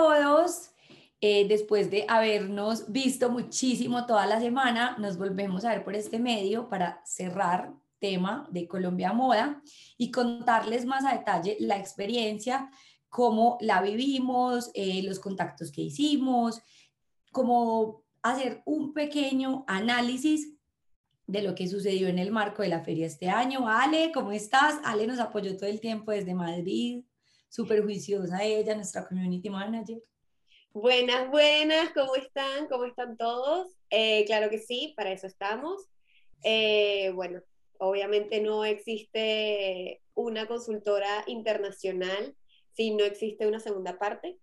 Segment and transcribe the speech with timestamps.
[0.00, 0.70] todos.
[1.20, 6.18] Eh, después de habernos visto muchísimo toda la semana, nos volvemos a ver por este
[6.18, 9.62] medio para cerrar tema de Colombia Moda
[9.98, 12.70] y contarles más a detalle la experiencia,
[13.10, 16.62] cómo la vivimos, eh, los contactos que hicimos,
[17.30, 20.54] cómo hacer un pequeño análisis
[21.26, 23.68] de lo que sucedió en el marco de la feria este año.
[23.68, 24.80] Ale, ¿cómo estás?
[24.82, 27.04] Ale nos apoyó todo el tiempo desde Madrid,
[27.50, 30.02] súper juiciosa ella, nuestra community manager.
[30.72, 32.68] Buenas, buenas, ¿cómo están?
[32.68, 33.76] ¿Cómo están todos?
[33.90, 35.88] Eh, claro que sí, para eso estamos.
[36.44, 37.42] Eh, bueno,
[37.78, 42.36] obviamente no existe una consultora internacional
[42.72, 44.38] si no existe una segunda parte.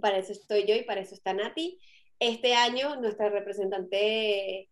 [0.00, 1.78] Para eso estoy yo y para eso está Nati.
[2.18, 4.68] Este año nuestra representante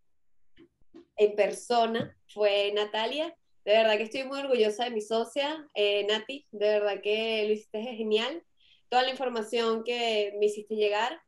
[1.16, 3.36] en persona fue Natalia.
[3.64, 6.46] De verdad que estoy muy orgullosa de mi socia, eh, Nati.
[6.50, 8.44] De verdad que lo hiciste genial
[8.92, 11.18] toda la información que me hiciste llegar,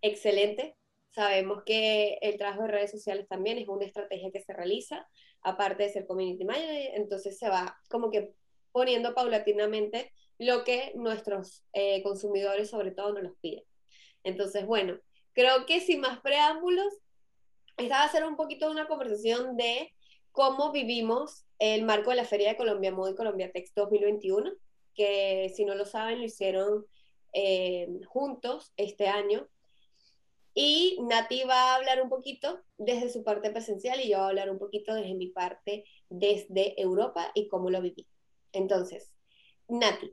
[0.00, 0.76] excelente.
[1.10, 5.08] Sabemos que el trabajo de redes sociales también es una estrategia que se realiza,
[5.42, 8.32] aparte de ser community manager, entonces se va como que
[8.70, 13.64] poniendo paulatinamente lo que nuestros eh, consumidores sobre todo nos los piden.
[14.22, 14.96] Entonces, bueno,
[15.32, 16.94] creo que sin más preámbulos,
[17.76, 19.92] esta va a ser un poquito una conversación de
[20.30, 24.50] cómo vivimos el marco de la Feria de Colombia Moda y Colombia Text 2021,
[24.94, 26.86] que si no lo saben, lo hicieron
[27.32, 29.46] eh, juntos este año.
[30.54, 34.28] Y Nati va a hablar un poquito desde su parte presencial y yo voy a
[34.28, 38.06] hablar un poquito desde mi parte desde Europa y cómo lo viví.
[38.52, 39.12] Entonces,
[39.68, 40.12] Nati,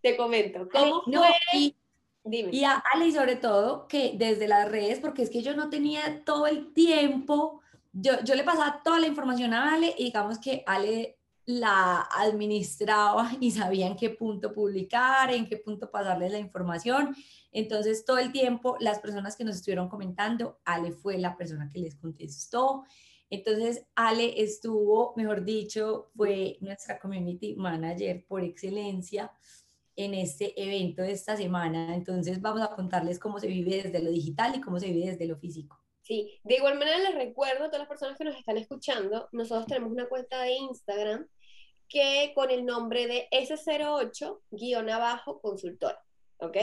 [0.00, 1.28] te comento, ¿cómo fue?
[1.52, 1.76] y,
[2.24, 2.50] Dime.
[2.52, 6.24] y a Ale, sobre todo, que desde las redes, porque es que yo no tenía
[6.24, 7.60] todo el tiempo,
[7.98, 13.30] yo, yo le pasaba toda la información a Ale y digamos que Ale la administraba
[13.40, 17.16] y sabía en qué punto publicar, en qué punto pasarles la información.
[17.52, 21.78] Entonces, todo el tiempo, las personas que nos estuvieron comentando, Ale fue la persona que
[21.78, 22.84] les contestó.
[23.30, 29.32] Entonces, Ale estuvo, mejor dicho, fue nuestra community manager por excelencia
[29.96, 31.94] en este evento de esta semana.
[31.94, 35.26] Entonces, vamos a contarles cómo se vive desde lo digital y cómo se vive desde
[35.26, 35.85] lo físico.
[36.06, 39.66] Sí, de igual manera les recuerdo a todas las personas que nos están escuchando, nosotros
[39.66, 41.26] tenemos una cuenta de Instagram
[41.88, 46.00] que con el nombre de S08-abajo consultora,
[46.38, 46.58] ¿ok?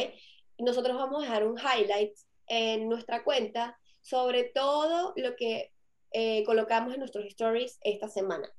[0.59, 2.13] Nosotros vamos a dejar un highlight
[2.47, 5.73] en nuestra cuenta sobre todo lo que
[6.11, 8.49] eh, colocamos en nuestros stories esta semana.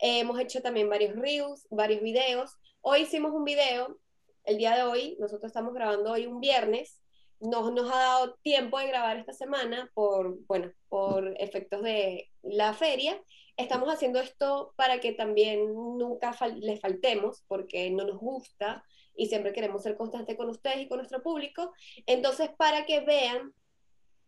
[0.00, 2.56] hemos hecho también varios reels, varios videos.
[2.80, 3.96] Hoy hicimos un video,
[4.42, 6.99] el día de hoy, nosotros estamos grabando hoy un viernes,
[7.40, 12.74] no nos ha dado tiempo de grabar esta semana por, bueno, por efectos de la
[12.74, 13.20] feria
[13.62, 18.84] estamos haciendo esto para que también nunca les faltemos, porque no nos gusta
[19.14, 21.72] y siempre queremos ser constantes con ustedes y con nuestro público.
[22.06, 23.52] Entonces, para que vean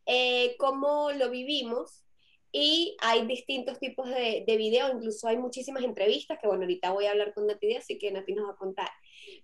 [0.07, 2.05] eh, cómo lo vivimos
[2.53, 7.07] y hay distintos tipos de, de videos, incluso hay muchísimas entrevistas, que bueno, ahorita voy
[7.07, 8.91] a hablar con Nati, así que Nati nos va a contar.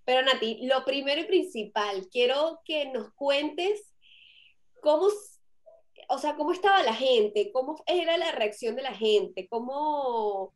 [0.04, 3.94] Pero Nati, lo primero y principal, quiero que nos cuentes
[4.80, 5.08] cómo
[6.08, 10.54] o sea, cómo estaba la gente, cómo era la reacción de la gente, cómo,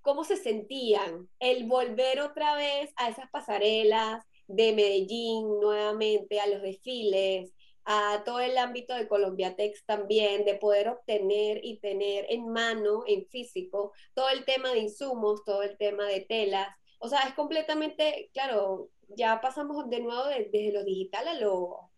[0.00, 6.62] cómo se sentían el volver otra vez a esas pasarelas de Medellín nuevamente, a los
[6.62, 7.53] desfiles,
[7.84, 13.02] a todo el ámbito de Colombia Tex también, de poder obtener y tener en mano,
[13.06, 16.68] en físico, todo el tema de insumos, todo el tema de telas.
[16.98, 21.90] O sea, es completamente, claro, ya pasamos de nuevo desde lo digital a lo,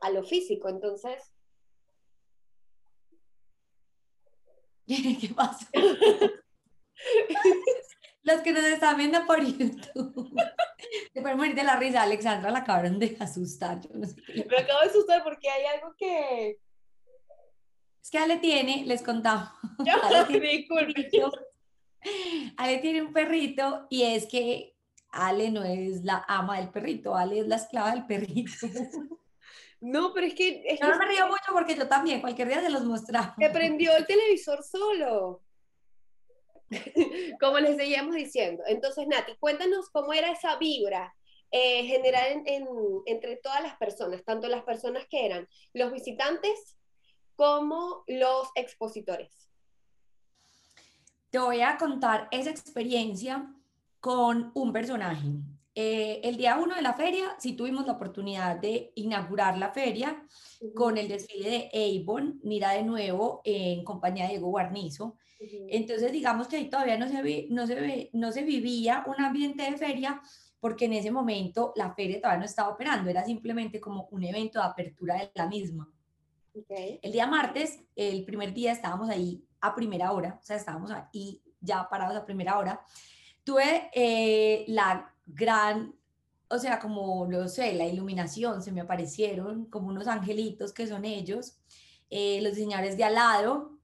[0.00, 0.68] a lo físico.
[0.68, 1.32] Entonces,
[4.86, 5.68] ¿Qué pasa?
[8.26, 10.34] Los que nos están viendo por YouTube
[11.14, 12.02] se pueden morir de la risa.
[12.02, 13.80] Alexandra la acabaron de asustar.
[13.80, 16.58] Yo no sé Me acabo de asustar porque hay algo que.
[18.02, 19.48] Es que Ale tiene, les contamos.
[20.02, 20.66] Ale tiene,
[22.56, 24.76] Ale tiene un perrito y es que
[25.12, 28.66] Ale no es la ama del perrito, Ale es la esclava del perrito.
[29.80, 30.64] No, pero es que...
[30.80, 33.36] yo no me río mucho porque yo también, cualquier día se los mostraba.
[33.38, 35.42] Se prendió el televisor solo.
[37.40, 38.62] Como les seguíamos diciendo.
[38.66, 41.14] Entonces, Nati, cuéntanos cómo era esa vibra
[41.50, 42.42] eh, general
[43.06, 46.76] entre todas las personas, tanto las personas que eran los visitantes
[47.36, 49.48] como los expositores.
[51.30, 53.52] Te voy a contar esa experiencia
[54.00, 55.28] con un personaje.
[55.74, 60.24] Eh, el día uno de la feria sí tuvimos la oportunidad de inaugurar la feria
[60.74, 65.16] con el desfile de Avon, mira de nuevo en compañía de Diego Guarnizo.
[65.38, 69.76] Entonces digamos que ahí todavía no se, no, se no se vivía un ambiente de
[69.76, 70.20] feria
[70.60, 74.58] porque en ese momento la feria todavía no estaba operando, era simplemente como un evento
[74.58, 75.88] de apertura de la misma.
[76.68, 81.42] El día martes, el primer día estábamos ahí a primera hora, o sea, estábamos ahí
[81.60, 82.80] ya parados a primera hora.
[83.44, 85.94] Tuve eh, la gran,
[86.48, 91.04] o sea, como, no sé, la iluminación, se me aparecieron como unos angelitos que son
[91.04, 91.58] ellos,
[92.08, 93.75] eh, los diseñadores de al lado,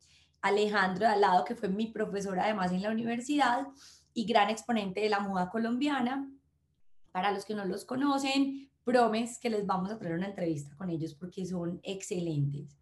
[0.43, 3.67] Alejandro de al lado, que fue mi profesor además en la universidad
[4.13, 6.29] y gran exponente de la moda colombiana.
[7.13, 10.91] Para los que no los conocen, Promes que les vamos a traer una entrevista con
[10.91, 12.77] ellos porque son excelentes.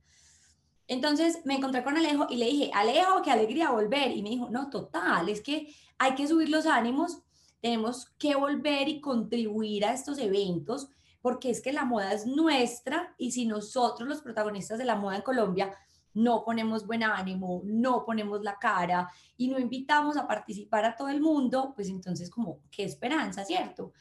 [0.87, 4.11] Entonces me encontré con Alejo y le dije, Alejo, qué alegría volver.
[4.11, 7.19] Y me dijo, no, total, es que hay que subir los ánimos,
[7.61, 10.89] tenemos que volver y contribuir a estos eventos,
[11.21, 15.17] porque es que la moda es nuestra y si nosotros los protagonistas de la moda
[15.17, 15.71] en Colombia
[16.15, 21.09] no ponemos buen ánimo, no ponemos la cara y no invitamos a participar a todo
[21.09, 23.93] el mundo, pues entonces como, qué esperanza, ¿cierto?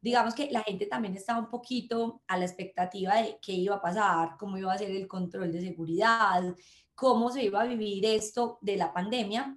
[0.00, 3.82] Digamos que la gente también estaba un poquito a la expectativa de qué iba a
[3.82, 6.54] pasar, cómo iba a ser el control de seguridad,
[6.94, 9.56] cómo se iba a vivir esto de la pandemia,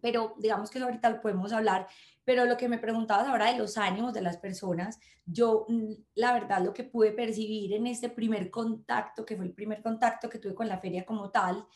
[0.00, 1.88] pero digamos que ahorita lo podemos hablar,
[2.28, 6.34] pero lo que me preguntabas ahora de los ánimos de las personas, yo mm, la
[6.34, 10.38] verdad lo que pude percibir en este primer contacto, que fue el primer contacto que
[10.38, 11.66] tuve con la feria como tal,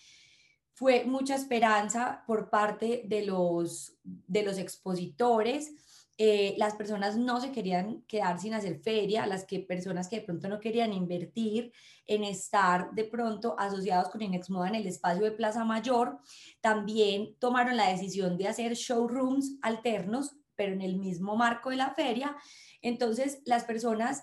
[0.75, 5.73] fue mucha esperanza por parte de los, de los expositores,
[6.19, 10.27] eh, las personas no se querían quedar sin hacer feria, las que, personas que de
[10.27, 11.73] pronto no querían invertir
[12.07, 16.19] en estar de pronto asociados con Inex Moda en el espacio de Plaza Mayor,
[16.61, 21.91] también tomaron la decisión de hacer showrooms alternos, pero en el mismo marco de la
[21.91, 22.37] feria.
[22.83, 24.23] Entonces, las personas,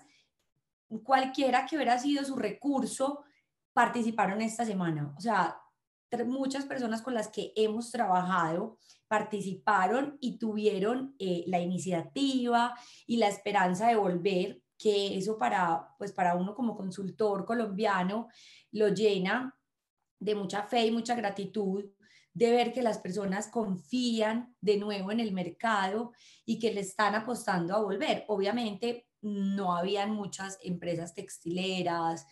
[1.04, 3.24] cualquiera que hubiera sido su recurso,
[3.74, 5.12] participaron esta semana.
[5.18, 5.60] O sea,
[6.24, 12.74] muchas personas con las que hemos trabajado participaron y tuvieron eh, la iniciativa
[13.06, 18.28] y la esperanza de volver, que eso para, pues para uno como consultor colombiano
[18.72, 19.54] lo llena
[20.18, 21.84] de mucha fe y mucha gratitud
[22.32, 26.12] de ver que las personas confían de nuevo en el mercado
[26.44, 28.24] y que le están apostando a volver.
[28.28, 32.26] Obviamente no habían muchas empresas textileras,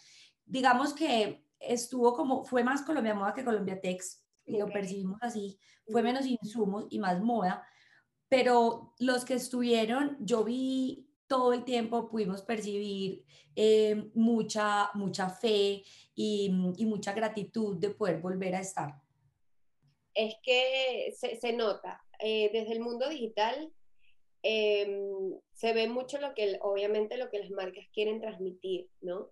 [0.48, 6.02] digamos que estuvo como, fue más Colombia Moda que Colombia Tex, lo percibimos así, fue
[6.02, 7.66] menos insumos y más moda,
[8.28, 13.24] pero los que estuvieron, yo vi todo el tiempo, pudimos percibir
[13.54, 15.84] eh, mucha, mucha fe
[16.14, 19.02] y, mucha gratitud de poder volver a estar.
[20.18, 23.72] Es que se, nota, eh, desde el mundo digital
[24.42, 29.30] em, se ve mucho lo que, obviamente, lo que las marcas quieren transmitir, ¿no?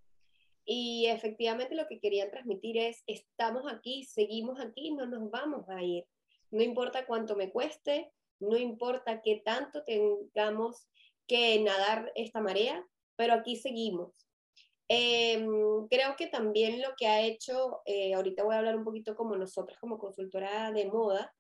[0.65, 5.83] Y efectivamente lo que querían transmitir es, estamos aquí, seguimos aquí, no nos vamos a
[5.83, 6.05] ir.
[6.53, 10.87] No importa cuánto me cueste, no importa qué tanto tengamos
[11.27, 12.87] que nadar esta marea,
[13.17, 14.26] pero aquí seguimos.
[14.89, 19.17] Em, creo que también lo que ha hecho, eh, ahorita voy a hablar un poquito
[19.17, 21.35] como nosotras, como consultora de moda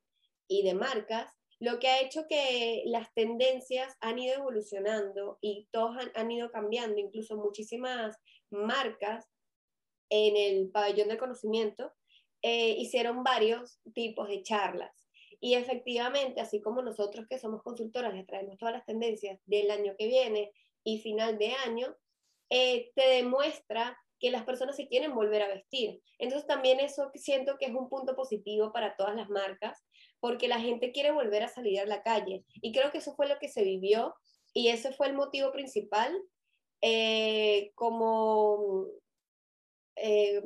[0.48, 5.96] y de marcas, lo que ha hecho que las tendencias han ido evolucionando y todos
[5.96, 8.16] han, han ido cambiando, incluso muchísimas
[8.50, 9.26] marcas
[10.10, 11.92] en el pabellón del conocimiento
[12.42, 15.08] eh, hicieron varios tipos de charlas.
[15.40, 19.94] Y efectivamente, así como nosotros que somos consultoras les traemos todas las tendencias del año
[19.98, 20.52] que viene
[20.84, 21.96] y final de año,
[22.50, 26.00] eh, te demuestra que las personas se quieren volver a vestir.
[26.18, 29.84] Entonces también eso siento que es un punto positivo para todas las marcas,
[30.20, 32.44] porque la gente quiere volver a salir a la calle.
[32.54, 34.14] Y creo que eso fue lo que se vivió
[34.54, 36.16] y ese fue el motivo principal
[36.80, 38.86] eh, como,
[39.96, 40.42] eh,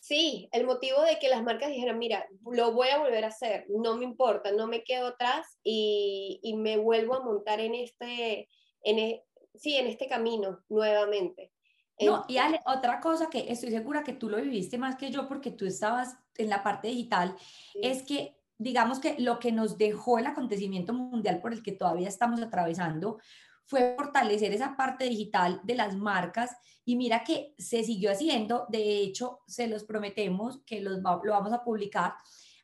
[0.00, 3.66] sí, el motivo de que las marcas dijeran, mira, lo voy a volver a hacer,
[3.68, 8.48] no me importa, no me quedo atrás y, y me vuelvo a montar en este,
[8.82, 11.52] en e, sí, en este camino nuevamente.
[12.00, 15.28] No, y Ale, otra cosa que estoy segura que tú lo viviste más que yo
[15.28, 17.36] porque tú estabas en la parte digital,
[17.74, 22.08] es que digamos que lo que nos dejó el acontecimiento mundial por el que todavía
[22.08, 23.18] estamos atravesando
[23.66, 28.98] fue fortalecer esa parte digital de las marcas y mira que se siguió haciendo, de
[28.98, 32.14] hecho se los prometemos que los lo vamos a publicar.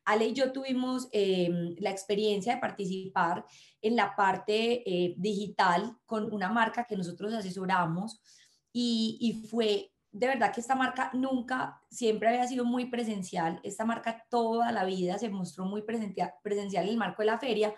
[0.08, 3.44] Ale y yo tuvimos em, la experiencia de participar
[3.82, 8.18] en la parte eh, digital con una marca que nosotros asesoramos
[8.72, 13.60] y, fue de verdad que esta marca nunca, siempre había sido muy presencial.
[13.62, 17.38] Esta marca toda la vida se mostró muy presencial, presencial en el marco de la
[17.38, 17.74] feria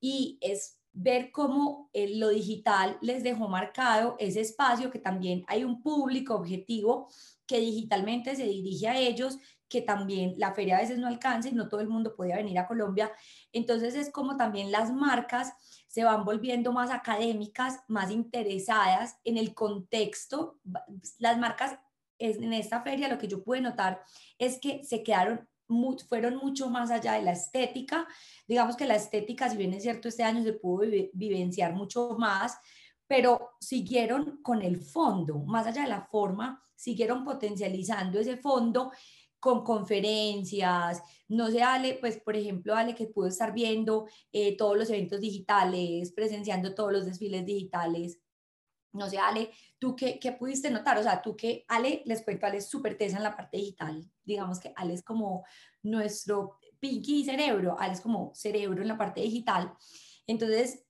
[0.00, 5.64] y es ver cómo eh, lo digital les dejó marcado ese espacio, que también hay
[5.64, 7.08] un público objetivo
[7.44, 11.52] que digitalmente se dirige a ellos, que también la feria a veces no alcanza y
[11.52, 13.10] no todo el mundo podía venir a Colombia.
[13.52, 15.52] Entonces es como también las marcas
[15.88, 20.58] se van volviendo más académicas, más interesadas en el contexto.
[21.18, 21.78] Las marcas
[22.18, 24.02] en esta feria lo que yo pude notar
[24.38, 25.48] es que se quedaron
[26.08, 28.06] fueron mucho más allá de la estética.
[28.46, 32.58] Digamos que la estética, si bien es cierto, este año se pudo vivenciar mucho más,
[33.06, 38.92] pero siguieron con el fondo, más allá de la forma, siguieron potencializando ese fondo
[39.40, 44.76] con conferencias, no sé, Ale, pues por ejemplo, Ale que pudo estar viendo eh, todos
[44.76, 48.20] los eventos digitales, presenciando todos los desfiles digitales.
[48.92, 50.98] No sé, Ale, ¿tú qué, qué pudiste notar?
[50.98, 54.02] O sea, tú que, Ale, les cuento, Ale es súper tesa en la parte digital.
[54.24, 55.44] Digamos que Ale es como
[55.82, 59.72] nuestro pinky cerebro, Ale es como cerebro en la parte digital.
[60.26, 60.84] Entonces,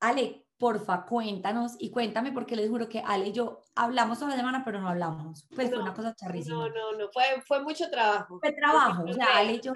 [0.00, 4.36] Ale, porfa, cuéntanos y cuéntame porque les juro que Ale y yo hablamos toda la
[4.36, 5.46] semana, pero no hablamos.
[5.54, 6.56] Pues fue una cosa charrísima.
[6.56, 8.38] No, no, no, fue, fue mucho trabajo.
[8.40, 9.72] Fue trabajo, o sea, Ale y yo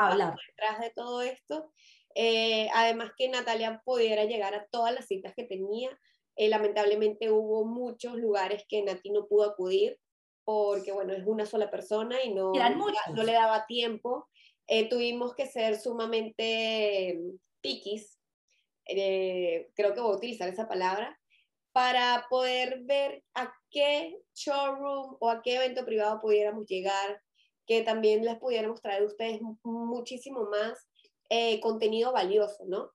[0.00, 0.36] hablar.
[0.48, 1.70] detrás de todo esto.
[2.14, 5.90] Eh, además que Natalia pudiera llegar a todas las citas que tenía.
[6.36, 9.98] Eh, lamentablemente hubo muchos lugares que Nati no pudo acudir
[10.44, 14.28] porque, bueno, es una sola persona y no, no, le daba tiempo.
[14.66, 17.18] Eh, tuvimos que ser sumamente
[17.60, 18.15] piquis
[18.88, 21.18] eh, creo que voy a utilizar esa palabra,
[21.72, 27.22] para poder ver a qué showroom o a qué evento privado pudiéramos llegar,
[27.66, 30.88] que también les pudiéramos traer a ustedes muchísimo más
[31.28, 32.92] eh, contenido valioso, ¿no?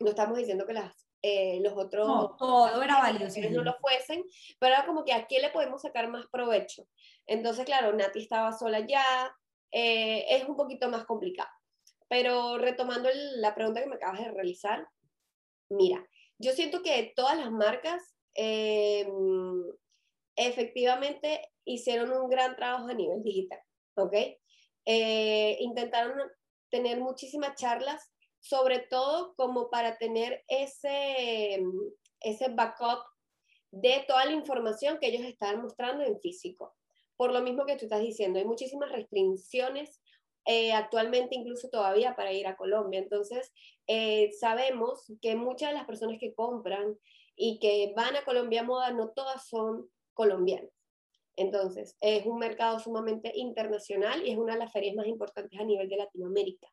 [0.00, 2.08] No estamos diciendo que las, eh, los otros...
[2.08, 3.40] No, todo era valioso.
[3.50, 4.24] No lo fuesen,
[4.58, 6.88] pero era como que a qué le podemos sacar más provecho.
[7.26, 9.04] Entonces, claro, Nati estaba sola ya,
[9.70, 11.50] es un poquito más complicado.
[12.08, 14.88] Pero retomando la pregunta que me acabas de realizar,
[15.68, 16.06] Mira,
[16.38, 18.02] yo siento que todas las marcas
[18.34, 19.62] em,
[20.36, 23.60] efectivamente hicieron un gran trabajo a nivel digital,
[23.96, 24.14] ¿ok?
[24.84, 26.16] Eh, intentaron
[26.70, 31.60] tener muchísimas charlas, sobre todo como para tener ese,
[32.20, 33.00] ese backup
[33.72, 36.74] de toda la información que ellos estaban mostrando en físico.
[37.16, 40.00] Por lo mismo que tú estás diciendo, hay muchísimas restricciones
[40.46, 43.00] eh, actualmente incluso todavía para ir a Colombia.
[43.00, 43.52] Entonces,
[43.86, 46.96] eh, sabemos que muchas de las personas que compran
[47.34, 50.70] y que van a Colombia Moda, no todas son colombianas.
[51.36, 55.64] Entonces, es un mercado sumamente internacional y es una de las ferias más importantes a
[55.64, 56.66] nivel de Latinoamérica,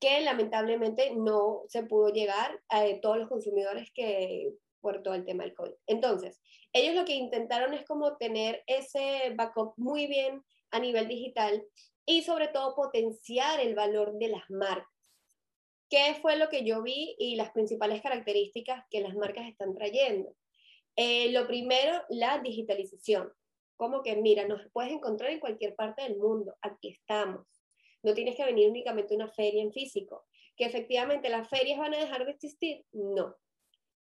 [0.00, 5.44] que lamentablemente no se pudo llegar a todos los consumidores que por todo el tema
[5.44, 5.72] del COVID.
[5.86, 6.40] Entonces,
[6.72, 10.42] ellos lo que intentaron es como tener ese backup muy bien
[10.72, 11.64] a nivel digital
[12.06, 14.88] y sobre todo potenciar el valor de las marcas.
[15.88, 20.34] ¿Qué fue lo que yo vi y las principales características que las marcas están trayendo?
[20.96, 23.32] Eh, lo primero, la digitalización.
[23.76, 27.46] Como que, mira, nos puedes encontrar en cualquier parte del mundo, aquí estamos.
[28.02, 30.26] No tienes que venir únicamente a una feria en físico.
[30.56, 32.84] ¿Que efectivamente las ferias van a dejar de existir?
[32.92, 33.34] No.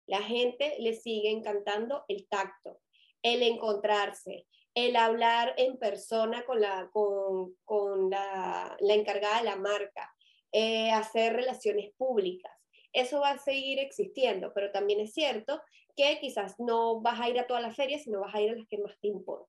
[0.06, 2.80] La gente le sigue encantando el tacto,
[3.22, 9.56] el encontrarse, el hablar en persona con la, con, con la, la, encargada de la
[9.56, 10.14] marca,
[10.50, 12.52] eh, hacer relaciones públicas.
[12.92, 15.60] Eso va a seguir existiendo, pero también es cierto
[15.96, 18.56] que quizás no vas a ir a todas las ferias, sino vas a ir a
[18.56, 19.48] las que más te importan.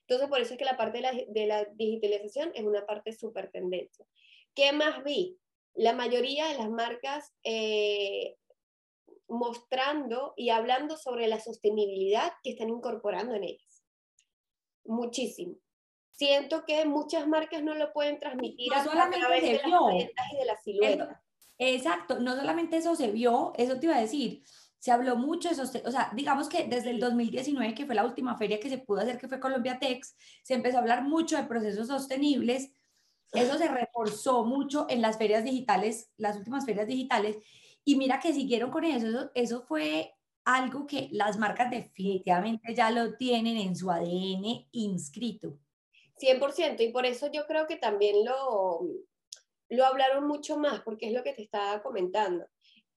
[0.00, 4.04] Entonces, por eso es que la parte de la, digitalización es una parte súper tendencia.
[4.54, 5.38] ¿Qué más vi?
[5.74, 8.36] La mayoría de las marcas eh,
[9.28, 13.73] mostrando y hablando sobre la sostenibilidad que están incorporando en ellas
[14.84, 15.56] muchísimo.
[16.12, 21.24] Siento que muchas marcas no lo pueden transmitir a, través de y de la silueta.
[21.58, 24.42] Exacto, no solamente eso se vio, eso te iba a decir,
[24.78, 28.04] se habló mucho de eso, o sea, digamos que desde el 2019, que fue la
[28.04, 31.36] última feria que se pudo hacer, que fue Colombia Tex, se empezó a hablar mucho
[31.36, 32.70] de procesos sostenibles,
[33.32, 37.38] eso se reforzó mucho en las ferias digitales, las últimas ferias digitales,
[37.84, 40.14] y mira que siguieron con eso, eso, eso fue
[40.44, 45.58] algo que las marcas definitivamente ya lo tienen en su ADN inscrito.
[46.20, 48.80] 100%, y por eso yo creo que también lo,
[49.68, 52.46] lo hablaron mucho más, porque es lo que te estaba comentando.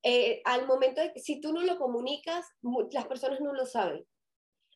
[0.03, 2.45] Eh, al momento de que si tú no lo comunicas,
[2.91, 4.05] las personas no lo saben,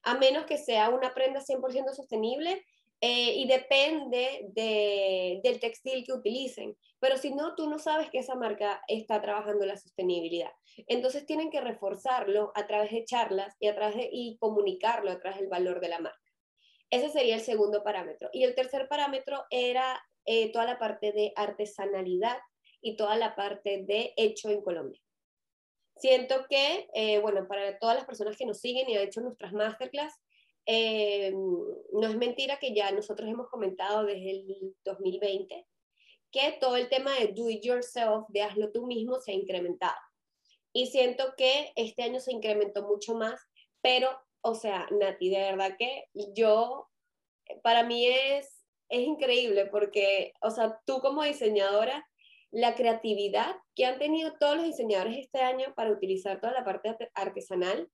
[0.04, 2.66] a menos que sea una prenda 100% sostenible
[3.04, 6.78] eh, y depende de, del textil que utilicen.
[7.00, 10.52] Pero si no, tú no sabes que esa marca está trabajando la sostenibilidad.
[10.86, 15.20] Entonces tienen que reforzarlo a través de charlas y, a través de, y comunicarlo a
[15.20, 16.20] través del valor de la marca.
[16.92, 18.30] Ese sería el segundo parámetro.
[18.34, 22.38] Y el tercer parámetro era eh, toda la parte de artesanalidad
[22.82, 25.02] y toda la parte de hecho en Colombia.
[25.96, 29.54] Siento que, eh, bueno, para todas las personas que nos siguen y han hecho nuestras
[29.54, 30.14] masterclass,
[30.66, 35.66] eh, no es mentira que ya nosotros hemos comentado desde el 2020
[36.32, 40.00] que todo el tema de do it yourself, de hazlo tú mismo, se ha incrementado.
[40.74, 43.42] Y siento que este año se incrementó mucho más,
[43.82, 44.10] pero,
[44.42, 46.90] o sea, Nati, de verdad que yo,
[47.62, 52.08] para mí es, es increíble porque, o sea, tú como diseñadora,
[52.52, 56.96] la creatividad que han tenido todos los diseñadores este año para utilizar toda la parte
[57.14, 57.90] artesanal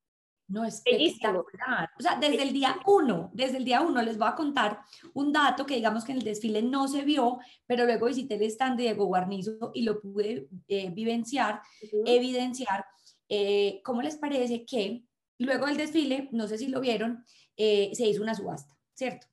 [0.47, 1.89] no, es espectacular.
[1.99, 4.81] O sea, desde el día uno, desde el día uno les voy a contar
[5.13, 8.43] un dato que digamos que en el desfile no se vio, pero luego visité el
[8.43, 11.61] stand de Diego Guarnizo y lo pude eh, vivenciar,
[12.05, 12.85] evidenciar.
[13.29, 15.03] Eh, ¿Cómo les parece que
[15.39, 17.25] luego del desfile, no sé si lo vieron,
[17.57, 19.27] eh, se hizo una subasta, ¿cierto?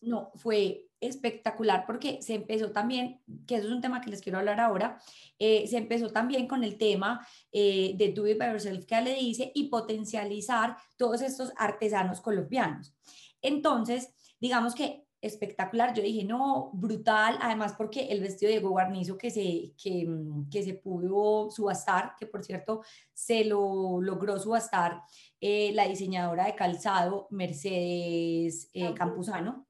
[0.00, 4.38] No, fue espectacular porque se empezó también, que eso es un tema que les quiero
[4.38, 4.98] hablar ahora,
[5.38, 9.14] eh, se empezó también con el tema eh, de Do It By Yourself que le
[9.14, 12.94] dice y potencializar todos estos artesanos colombianos.
[13.42, 19.18] Entonces, digamos que espectacular, yo dije, no, brutal, además porque el vestido de Diego Guarnizo
[19.18, 22.82] que se, que, mm, que se pudo subastar, que por cierto
[23.12, 25.02] se lo logró subastar
[25.40, 29.66] eh, la diseñadora de calzado Mercedes Campuzano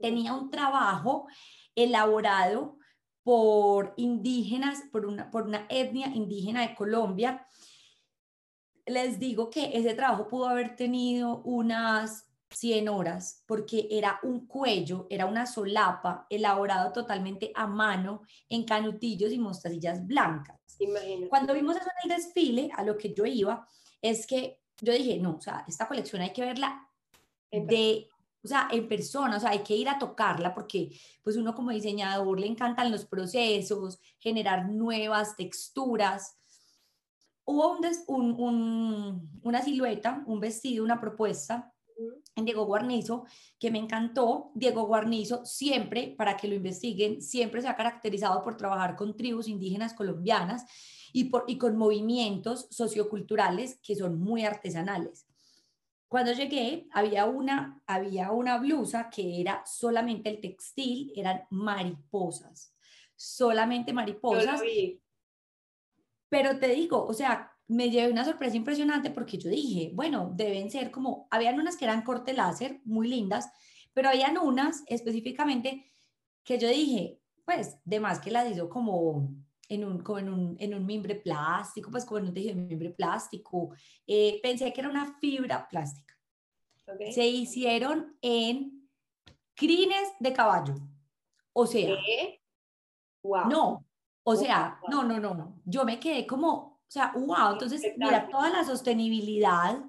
[0.00, 1.26] tenía un trabajo
[1.74, 2.78] elaborado
[3.22, 7.46] por indígenas, por una, por una etnia indígena de Colombia.
[8.86, 15.06] Les digo que ese trabajo pudo haber tenido unas 100 horas porque era un cuello,
[15.08, 20.58] era una solapa elaborado totalmente a mano en canutillos y mostacillas blancas.
[21.28, 23.66] Cuando vimos eso en el desfile, a lo que yo iba,
[24.00, 26.88] es que yo dije, no, o sea, esta colección hay que verla
[27.50, 28.08] de
[28.44, 31.70] o sea, en persona, o sea, hay que ir a tocarla porque pues uno como
[31.70, 36.38] diseñador le encantan los procesos, generar nuevas texturas.
[37.44, 41.72] Hubo un, un, una silueta, un vestido, una propuesta
[42.34, 43.24] en Diego Guarnizo
[43.58, 44.50] que me encantó.
[44.54, 49.48] Diego Guarnizo siempre, para que lo investiguen, siempre se ha caracterizado por trabajar con tribus
[49.48, 50.64] indígenas colombianas
[51.12, 55.26] y, por, y con movimientos socioculturales que son muy artesanales.
[56.12, 62.76] Cuando llegué, había una, había una blusa que era solamente el textil, eran mariposas,
[63.16, 64.60] solamente mariposas.
[66.28, 70.70] Pero te digo, o sea, me llevé una sorpresa impresionante porque yo dije, bueno, deben
[70.70, 73.50] ser como, habían unas que eran corte láser, muy lindas,
[73.94, 75.90] pero habían unas específicamente
[76.44, 79.30] que yo dije, pues, de más que las hizo como
[79.68, 82.62] en un, como en un, en un mimbre plástico, pues como en un tejido de
[82.62, 83.74] mimbre plástico.
[84.06, 86.14] Eh, pensé que era una fibra plástica.
[87.10, 88.88] Se hicieron en
[89.54, 90.74] crines de caballo.
[91.52, 91.96] O sea,
[93.22, 93.48] wow.
[93.48, 93.86] no,
[94.24, 95.60] o sea, no, no, no, no.
[95.64, 97.52] Yo me quedé como, o sea, wow.
[97.52, 99.84] Entonces, mira toda la sostenibilidad.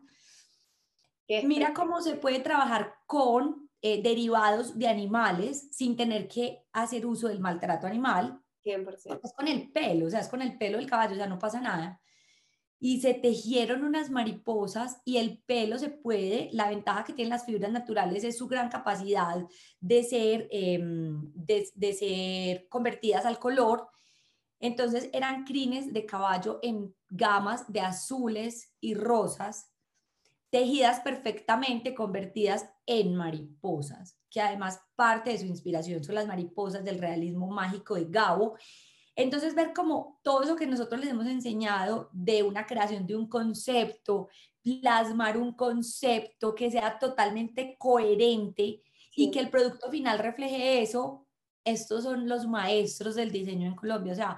[1.44, 7.28] Mira cómo se puede trabajar con eh, derivados de animales sin tener que hacer uso
[7.28, 8.43] del maltrato animal.
[8.64, 9.20] 100%.
[9.24, 11.40] Es con el pelo, o sea, es con el pelo del caballo, o sea, no
[11.40, 12.00] pasa nada.
[12.80, 17.46] Y se tejieron unas mariposas y el pelo se puede, la ventaja que tienen las
[17.46, 19.46] fibras naturales es su gran capacidad
[19.80, 23.88] de ser, em, de, de ser convertidas al color.
[24.60, 29.73] Entonces eran crines de caballo en gamas de azules y rosas,
[30.54, 36.98] tejidas perfectamente, convertidas en mariposas que además parte de su inspiración son las mariposas del
[36.98, 38.58] realismo mágico de Gabo.
[39.16, 43.30] Entonces, ver como todo eso que nosotros les hemos enseñado de una creación de un
[43.30, 44.30] concepto,
[44.64, 48.82] plasmar un concepto que sea totalmente coherente
[49.16, 51.28] y que el producto final refleje eso,
[51.64, 54.14] estos son los maestros del diseño en Colombia.
[54.14, 54.38] O sea,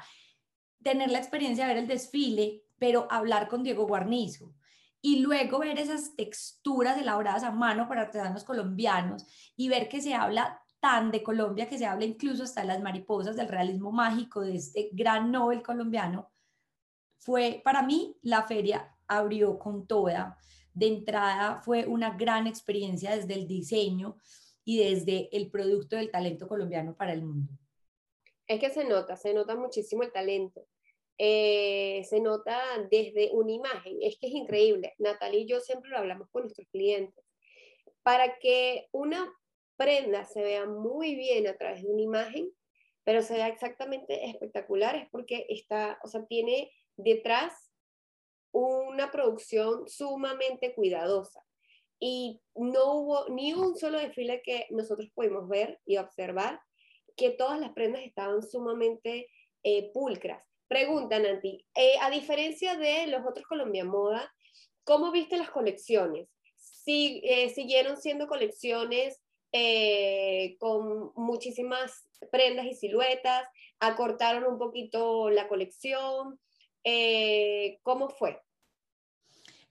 [0.84, 4.54] tener la experiencia de ver el desfile, pero hablar con Diego Guarnizo,
[5.06, 9.24] y luego ver esas texturas elaboradas a mano para artesanos colombianos
[9.56, 12.82] y ver que se habla tan de Colombia que se habla incluso hasta de las
[12.82, 16.32] mariposas del realismo mágico de este gran Nobel colombiano,
[17.20, 20.40] fue para mí la feria abrió con toda.
[20.74, 24.18] De entrada fue una gran experiencia desde el diseño
[24.64, 27.54] y desde el producto del talento colombiano para el mundo.
[28.48, 30.66] Es que se nota, se nota muchísimo el talento.
[31.18, 33.98] Eh, se nota desde una imagen.
[34.02, 34.94] Es que es increíble.
[34.98, 37.24] Natalia y yo siempre lo hablamos con nuestros clientes.
[38.04, 39.32] Para que una
[39.78, 42.52] prenda se vea muy bien a través de una imagen,
[43.04, 47.72] pero se vea exactamente espectacular, es porque está, o sea, tiene detrás
[48.52, 51.46] una producción sumamente cuidadosa.
[52.00, 56.60] Y no hubo ni un solo desfile que nosotros pudimos ver y observar
[57.16, 59.30] que todas las prendas estaban sumamente
[59.64, 60.44] eh, pulcras.
[60.68, 64.34] Pregunta, Nanti, eh, a diferencia de los otros Colombia Moda,
[64.84, 66.28] ¿cómo viste las colecciones?
[66.88, 69.20] eh, siguieron siendo colecciones
[69.52, 73.48] eh, con muchísimas prendas y siluetas,
[73.80, 76.40] acortaron un poquito la colección.
[76.84, 78.42] Eh, ¿Cómo fue?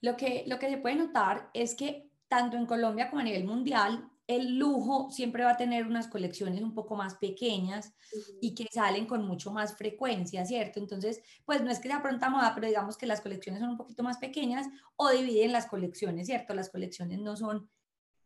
[0.01, 3.45] Lo que, lo que se puede notar es que tanto en Colombia como a nivel
[3.45, 7.93] mundial, el lujo siempre va a tener unas colecciones un poco más pequeñas
[8.41, 10.81] y que salen con mucho más frecuencia, ¿cierto?
[10.81, 13.77] Entonces, pues no es que sea pronta moda, pero digamos que las colecciones son un
[13.77, 16.55] poquito más pequeñas o dividen las colecciones, ¿cierto?
[16.55, 17.69] Las colecciones no son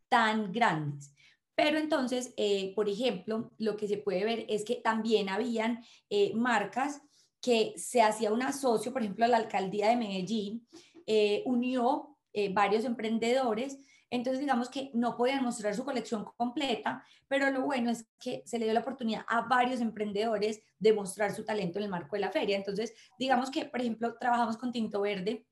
[0.07, 1.13] tan grandes.
[1.55, 6.33] Pero entonces, eh, por ejemplo, lo que se puede ver es que también habían eh,
[6.33, 7.01] marcas
[7.41, 10.67] que se hacía un asocio, por ejemplo, la alcaldía de Medellín
[11.05, 12.08] eh, unió
[12.53, 13.79] varios emprendedores
[14.11, 18.57] entonces, digamos que no podían mostrar su colección completa, pero lo bueno es que se
[18.57, 22.21] le dio la oportunidad a varios emprendedores de mostrar su talento en el marco de
[22.21, 22.57] la feria.
[22.57, 25.45] Entonces, digamos que, por ejemplo, trabajamos con Tinto Verde.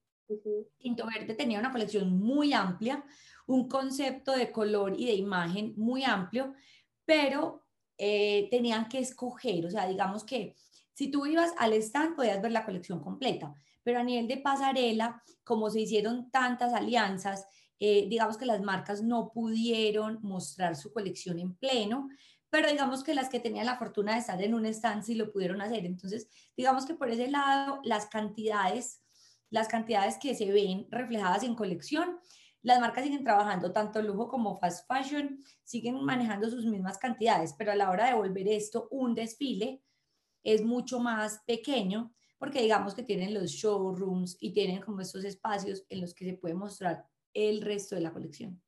[0.79, 3.03] Tinto Verde tenía una colección muy amplia,
[3.45, 6.53] un concepto de color y de imagen muy amplio,
[7.05, 7.63] pero
[7.97, 10.55] eh, tenían que escoger, o sea, digamos que
[10.93, 13.53] si tú ibas al stand podías ver la colección completa,
[13.88, 17.47] pero a nivel de pasarela, como se hicieron tantas alianzas
[17.80, 22.10] eh, digamos que las marcas no pudieron mostrar su colección en pleno,
[22.50, 25.32] pero digamos que las que tenían la fortuna de estar en un stand sí lo
[25.32, 25.86] pudieron hacer.
[25.86, 29.04] Entonces, digamos que por ese lado, las cantidades,
[29.50, 32.17] las cantidades que se ven reflejadas en colección,
[32.63, 37.71] las marcas siguen trabajando, tanto lujo como fast fashion, siguen manejando sus mismas cantidades, pero
[37.71, 39.84] a la hora de volver esto un desfile,
[40.43, 45.86] es mucho más pequeño, porque digamos que tienen los showrooms y tienen como estos espacios
[45.89, 48.62] en los que se puede mostrar el resto de la colección.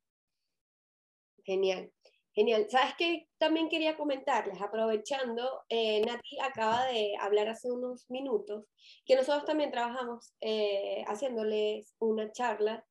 [1.44, 1.92] Genial,
[2.32, 2.66] genial.
[2.68, 3.28] ¿Sabes qué?
[3.38, 8.66] También quería comentarles, aprovechando, eh, Nati acaba de hablar hace unos minutos,
[9.04, 12.84] que nosotros también trabajamos eh, haciéndoles una charla,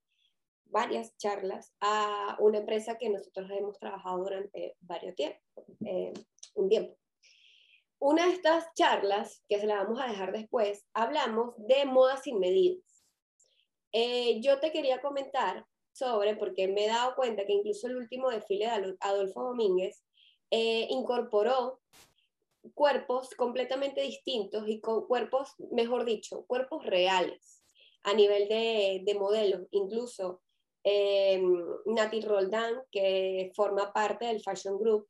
[0.65, 5.41] varias charlas, a una empresa que nosotros hemos trabajado durante varios tiempos,
[5.85, 6.13] eh,
[6.55, 6.95] un tiempo.
[7.99, 12.39] Una de estas charlas, que se la vamos a dejar después, hablamos de modas sin
[12.39, 13.03] medidas.
[13.91, 18.29] Eh, yo te quería comentar sobre, porque me he dado cuenta que incluso el último
[18.29, 20.01] desfile de Adolfo Domínguez
[20.49, 21.81] eh, incorporó
[22.73, 27.63] cuerpos completamente distintos y cuerpos, mejor dicho, cuerpos reales
[28.03, 29.67] a nivel de, de modelos.
[29.71, 30.41] Incluso
[30.85, 31.41] eh,
[31.85, 35.07] Nati Roldán, que forma parte del Fashion Group,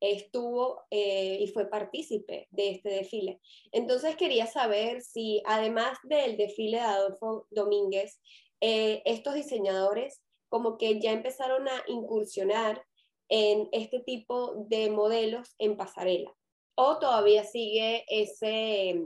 [0.00, 3.40] estuvo eh, y fue partícipe de este desfile.
[3.72, 8.20] Entonces quería saber si además del desfile de Adolfo Domínguez,
[8.60, 12.84] eh, estos diseñadores como que ya empezaron a incursionar
[13.28, 16.34] en este tipo de modelos en pasarela
[16.74, 19.02] o todavía sigue ese,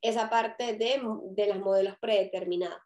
[0.00, 1.00] esa parte de,
[1.32, 2.80] de las modelos predeterminadas.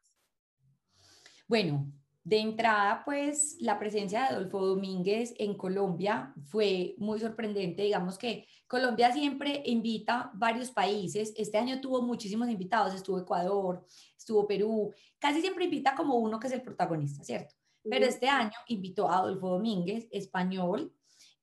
[1.46, 1.86] Bueno,
[2.24, 7.82] de entrada, pues la presencia de Adolfo Domínguez en Colombia fue muy sorprendente.
[7.82, 11.34] Digamos que Colombia siempre invita varios países.
[11.36, 12.94] Este año tuvo muchísimos invitados.
[12.94, 13.84] Estuvo Ecuador,
[14.16, 14.90] estuvo Perú.
[15.18, 17.54] Casi siempre invita como uno que es el protagonista, ¿cierto?
[17.82, 20.94] Pero este año invitó a Adolfo Domínguez, español,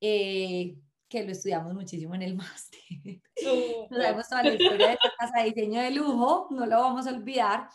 [0.01, 0.75] eh,
[1.07, 2.79] que lo estudiamos muchísimo en el máster.
[3.91, 7.05] Nos sabemos toda la historia de esta casa de diseño de lujo, no lo vamos
[7.05, 7.69] a olvidar.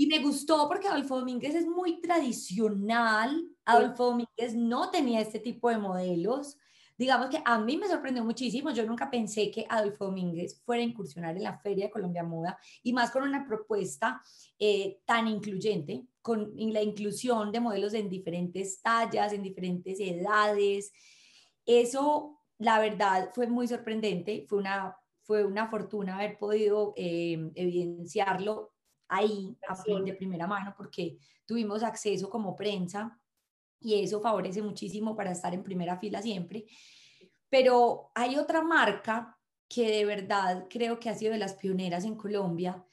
[0.00, 3.44] Y me gustó porque Adolfo Domínguez es muy tradicional.
[3.66, 6.56] Adolfo Domínguez no tenía este tipo de modelos.
[6.96, 8.70] Digamos que a mí me sorprendió muchísimo.
[8.70, 12.58] Yo nunca pensé que Adolfo Domínguez fuera a incursionar en la Feria de Colombia Moda
[12.82, 14.22] y más con una propuesta
[14.58, 20.94] eh, tan incluyente, con la inclusión de modelos en diferentes tallas, en diferentes edades.
[21.66, 24.46] Eso, la verdad, fue muy sorprendente.
[24.48, 28.69] Fue una, fue una fortuna haber podido eh, evidenciarlo
[29.10, 29.56] ahí
[30.04, 33.20] de primera mano porque tuvimos acceso como prensa
[33.80, 36.64] y eso favorece muchísimo para estar en primera fila siempre.
[37.48, 39.36] Pero hay otra marca
[39.68, 42.84] que de verdad creo que ha sido de las pioneras en Colombia,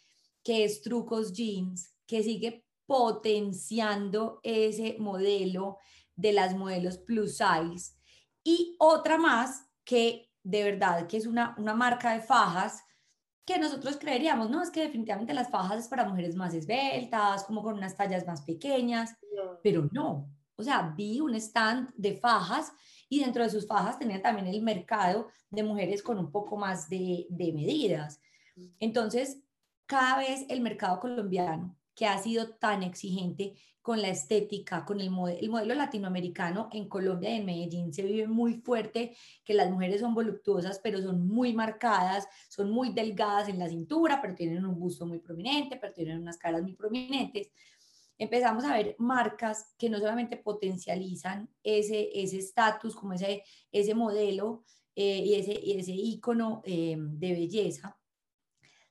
[0.44, 5.78] que es Trucos Jeans, que sigue potenciando ese modelo
[6.16, 7.94] de las modelos plus size.
[8.44, 12.82] Y otra más que de verdad que es una, una marca de fajas
[13.48, 17.64] que nosotros creeríamos, no, es que definitivamente las fajas es para mujeres más esbeltas, como
[17.64, 19.16] con unas tallas más pequeñas,
[19.64, 20.30] pero no.
[20.58, 22.74] O sea, vi un stand de fajas
[23.08, 26.90] y dentro de sus fajas tenía también el mercado de mujeres con un poco más
[26.90, 28.20] de, de medidas.
[28.80, 29.40] Entonces,
[29.86, 33.56] cada vez el mercado colombiano, que ha sido tan exigente,
[33.88, 38.04] con la estética, con el, modelo, el modelo latinoamericano en Colombia y en Medellín se
[38.04, 43.48] vive muy fuerte, que las mujeres son voluptuosas, pero son muy marcadas, son muy delgadas
[43.48, 47.50] en la cintura, pero tienen un busto muy prominente, pero tienen unas caras muy prominentes.
[48.18, 55.24] empezamos a ver marcas que no solamente potencializan ese estatus, como ese, ese modelo eh,
[55.26, 57.98] y, ese, y ese eh, de belleza,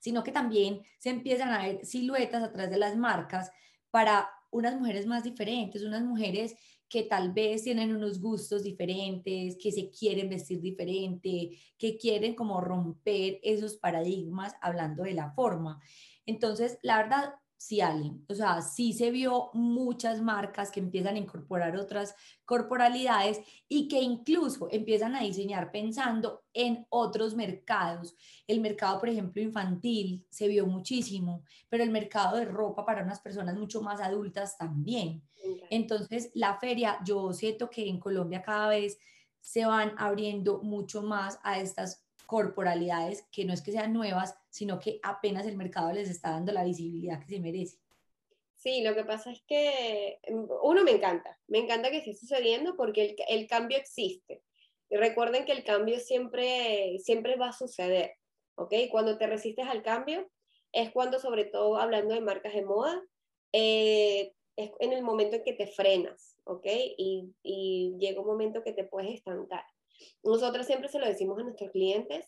[0.06, 3.50] sino que también se empiezan a ver siluetas a través de las marcas
[3.90, 6.54] para unas mujeres más diferentes, unas mujeres
[6.88, 12.60] que tal vez tienen unos gustos diferentes, que se quieren vestir diferente, que quieren como
[12.60, 15.80] romper esos paradigmas hablando de la forma.
[16.24, 18.12] Entonces, la verdad, sí, Ale.
[18.28, 22.14] O sea, sí se vio muchas marcas que empiezan a incorporar otras
[22.44, 28.14] corporalidades y que incluso empiezan a diseñar pensando en otros mercados.
[28.46, 33.20] El mercado, por ejemplo, infantil se vio muchísimo, pero el mercado de ropa para unas
[33.20, 35.22] personas mucho más adultas también.
[35.70, 38.98] Entonces, la feria, yo siento que en Colombia cada vez
[39.40, 44.78] se van abriendo mucho más a estas corporalidades que no es que sean nuevas, sino
[44.78, 47.76] que apenas el mercado les está dando la visibilidad que se merece.
[48.54, 52.74] Sí, lo que pasa es que mm, uno me encanta, me encanta que esté sucediendo
[52.74, 54.42] porque el, el cambio existe.
[54.88, 58.12] Y recuerden que el cambio siempre, siempre va a suceder,
[58.54, 58.72] ¿ok?
[58.90, 60.26] Cuando te resistes al cambio
[60.72, 62.98] es cuando, sobre todo hablando de marcas de moda,
[63.52, 66.66] eh, es en el momento en que te frenas, ¿ok?
[66.96, 69.64] Y, y llega un momento que te puedes estancar.
[70.22, 72.26] Nosotros siempre se lo decimos a nuestros clientes,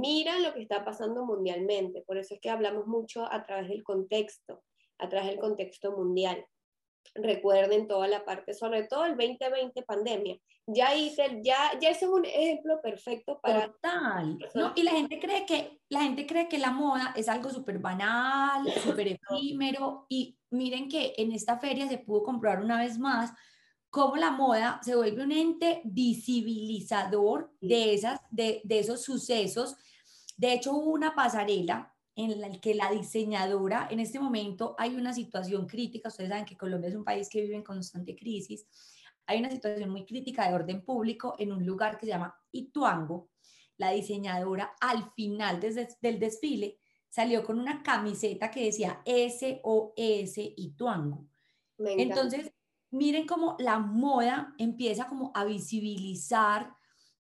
[0.00, 3.82] mira lo que está pasando mundialmente, por eso es que hablamos mucho a través del
[3.82, 4.62] contexto,
[4.98, 6.44] a través del contexto mundial.
[7.14, 10.36] Recuerden toda la parte, sobre todo el 2020 pandemia.
[10.66, 13.66] Ya hice, ya, ya ese es un ejemplo perfecto para...
[13.66, 14.38] Total.
[14.54, 17.80] No, y la gente cree que la gente cree que la moda es algo súper
[17.80, 23.32] banal, súper efímero, y miren que en esta feria se pudo comprobar una vez más
[23.92, 29.76] cómo la moda se vuelve un ente visibilizador de, esas, de, de esos sucesos.
[30.38, 35.12] De hecho, hubo una pasarela en la que la diseñadora, en este momento hay una
[35.12, 38.66] situación crítica, ustedes saben que Colombia es un país que vive en constante crisis,
[39.26, 43.28] hay una situación muy crítica de orden público en un lugar que se llama Ituango.
[43.76, 46.78] La diseñadora al final del desfile
[47.10, 51.26] salió con una camiseta que decía SOS Ituango.
[51.78, 52.52] Entonces,
[52.92, 56.74] miren cómo la moda empieza como a visibilizar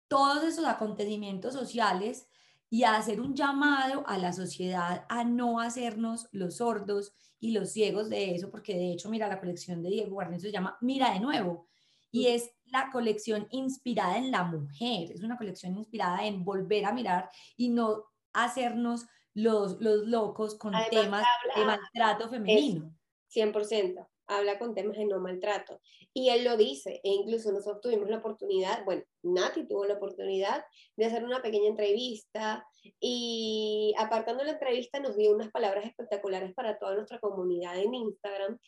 [0.08, 2.28] todos esos acontecimientos sociales
[2.68, 7.70] y a hacer un llamado a la sociedad a no hacernos los sordos y los
[7.70, 11.12] ciegos de eso, porque de hecho, mira, la colección de Diego Guarnizo se llama Mira
[11.12, 11.68] de nuevo
[12.10, 16.92] y es la colección inspirada en la mujer, es una colección inspirada en volver a
[16.92, 22.92] mirar y no hacernos los, los locos con temas de maltrato femenino.
[23.32, 25.80] 100% habla con temas de no maltrato.
[26.12, 30.64] Y él lo dice, e incluso nosotros tuvimos la oportunidad, bueno, Nati tuvo la oportunidad
[30.96, 32.66] de hacer una pequeña entrevista
[33.00, 38.58] y apartando la entrevista nos dio unas palabras espectaculares para toda nuestra comunidad en Instagram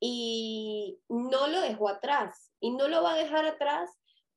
[0.00, 3.90] y no lo dejó atrás y no lo va a dejar atrás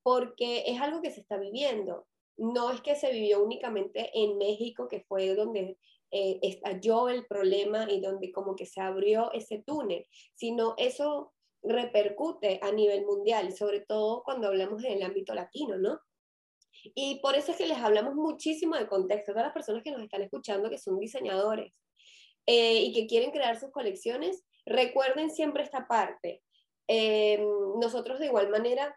[0.04, 2.08] porque es algo que se está viviendo.
[2.38, 5.78] No es que se vivió únicamente en México, que fue donde
[6.12, 12.60] eh, estalló el problema y donde como que se abrió ese túnel, sino eso repercute
[12.62, 16.00] a nivel mundial, sobre todo cuando hablamos en el ámbito latino, ¿no?
[16.96, 19.32] Y por eso es que les hablamos muchísimo de contexto.
[19.32, 21.74] Todas las personas que nos están escuchando que son diseñadores
[22.46, 26.44] eh, y que quieren crear sus colecciones, recuerden siempre esta parte.
[26.88, 27.46] Eh,
[27.82, 28.96] nosotros de igual manera,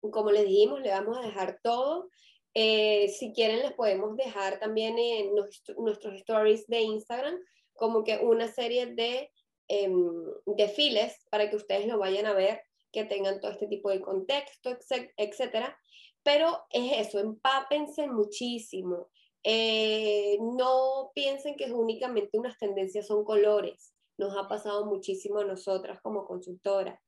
[0.00, 2.10] como les dijimos, le vamos a dejar todo
[2.54, 5.34] eh, si quieren, les podemos dejar también en
[5.76, 7.36] nuestros stories de Instagram
[7.74, 9.30] como que una serie de
[9.68, 10.12] em,
[10.46, 12.60] desfiles para que ustedes lo vayan a ver,
[12.92, 14.70] que tengan todo este tipo de contexto,
[15.16, 15.76] etcétera.
[16.22, 19.10] Pero es eso, empápense muchísimo.
[19.42, 23.92] Eh, no piensen que es únicamente unas tendencias, son colores.
[24.16, 26.98] Nos ha pasado muchísimo a nosotras como consultoras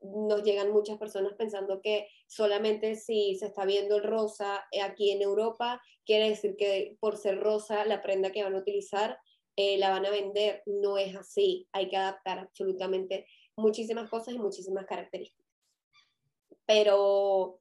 [0.00, 5.10] nos llegan muchas personas pensando que solamente si se está viendo el rosa eh, aquí
[5.10, 9.18] en Europa, quiere decir que por ser rosa la prenda que van a utilizar
[9.56, 10.62] eh, la van a vender.
[10.66, 11.66] No es así.
[11.72, 15.46] Hay que adaptar absolutamente muchísimas cosas y muchísimas características.
[16.66, 17.60] Pero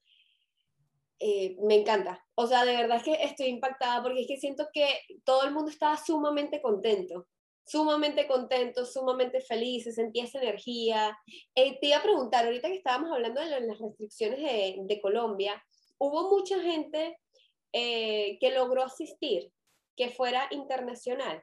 [1.19, 2.25] eh, me encanta.
[2.35, 4.87] O sea, de verdad que estoy impactada porque es que siento que
[5.23, 7.27] todo el mundo estaba sumamente contento
[7.65, 11.17] sumamente contento, sumamente feliz, se sentía esa energía.
[11.55, 15.63] Eh, te iba a preguntar, ahorita que estábamos hablando de las restricciones de, de Colombia,
[15.97, 17.17] hubo mucha gente
[17.73, 19.51] eh, que logró asistir,
[19.95, 21.41] que fuera internacional.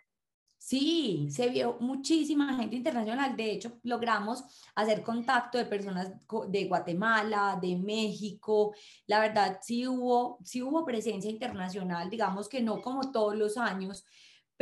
[0.65, 3.35] Sí, se vio muchísima gente internacional.
[3.37, 4.45] De hecho, logramos
[4.77, 6.13] hacer contacto de personas
[6.49, 8.73] de Guatemala, de México.
[9.09, 14.07] La verdad, sí hubo, sí hubo presencia internacional, digamos que no como todos los años,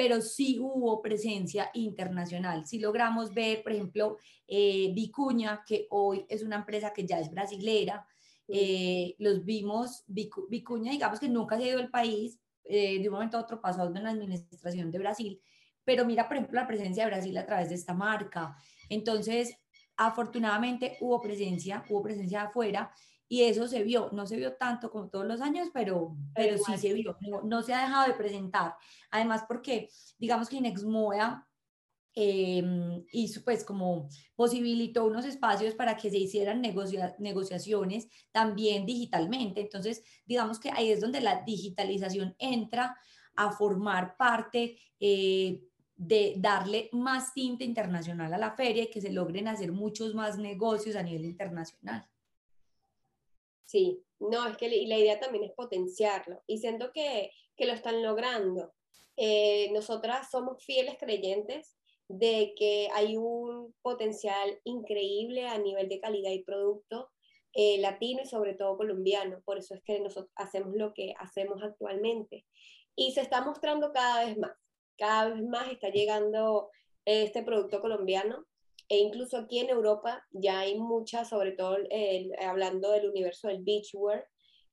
[0.00, 2.66] pero sí hubo presencia internacional.
[2.66, 4.16] Sí logramos ver, por ejemplo,
[4.48, 8.06] eh, Vicuña, que hoy es una empresa que ya es brasilera,
[8.48, 13.12] eh, los vimos, Vicuña, digamos que nunca se ha ido al país, eh, de un
[13.12, 15.38] momento a otro pasó en la administración de Brasil,
[15.84, 18.56] pero mira, por ejemplo, la presencia de Brasil a través de esta marca.
[18.88, 19.54] Entonces,
[19.98, 22.90] afortunadamente hubo presencia, hubo presencia afuera
[23.32, 26.76] y eso se vio, no se vio tanto como todos los años, pero, pero sí
[26.76, 28.74] se vio, no, se ha dejado de presentar.
[29.08, 29.88] Además, porque
[30.18, 31.48] digamos que Inexmoda
[32.12, 32.60] eh,
[33.12, 39.60] hizo pues como posibilitó unos espacios para que se hicieran negociaciones también digitalmente.
[39.60, 42.96] Entonces, digamos que ahí es donde la digitalización entra
[43.36, 45.62] a formar parte eh,
[45.94, 50.36] de darle más tinta internacional a la feria y que se logren hacer muchos más
[50.36, 52.10] negocios a nivel internacional.
[53.70, 58.02] Sí, no, es que la idea también es potenciarlo y siento que, que lo están
[58.02, 58.72] logrando.
[59.16, 61.76] Eh, nosotras somos fieles creyentes
[62.08, 67.10] de que hay un potencial increíble a nivel de calidad y producto
[67.52, 69.40] eh, latino y sobre todo colombiano.
[69.44, 72.44] Por eso es que nosotros hacemos lo que hacemos actualmente.
[72.96, 74.56] Y se está mostrando cada vez más.
[74.98, 76.70] Cada vez más está llegando
[77.04, 78.46] este producto colombiano
[78.90, 81.76] e incluso aquí en Europa ya hay muchas, sobre todo
[82.44, 84.26] hablando del universo del beachwear,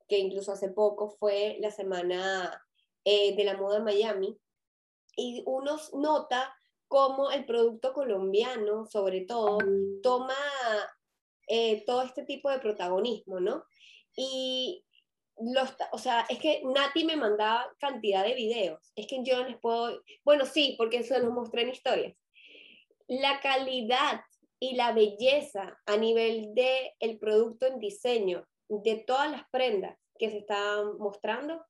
[0.08, 2.60] que incluso hace poco fue la semana
[3.04, 4.36] eh, de la moda en Miami,
[5.16, 6.52] y uno nota
[6.88, 9.58] cómo el producto colombiano, sobre todo,
[10.02, 10.34] toma
[11.46, 13.62] eh, todo este tipo de protagonismo, ¿no?
[14.16, 14.84] Y
[15.38, 19.48] los, o sea, es que Nati me mandaba cantidad de videos, es que yo no
[19.48, 22.16] les puedo, bueno, sí, porque se los mostré en historias,
[23.08, 24.20] la calidad
[24.60, 30.30] y la belleza a nivel de el producto en diseño de todas las prendas que
[30.30, 31.64] se estaban mostrando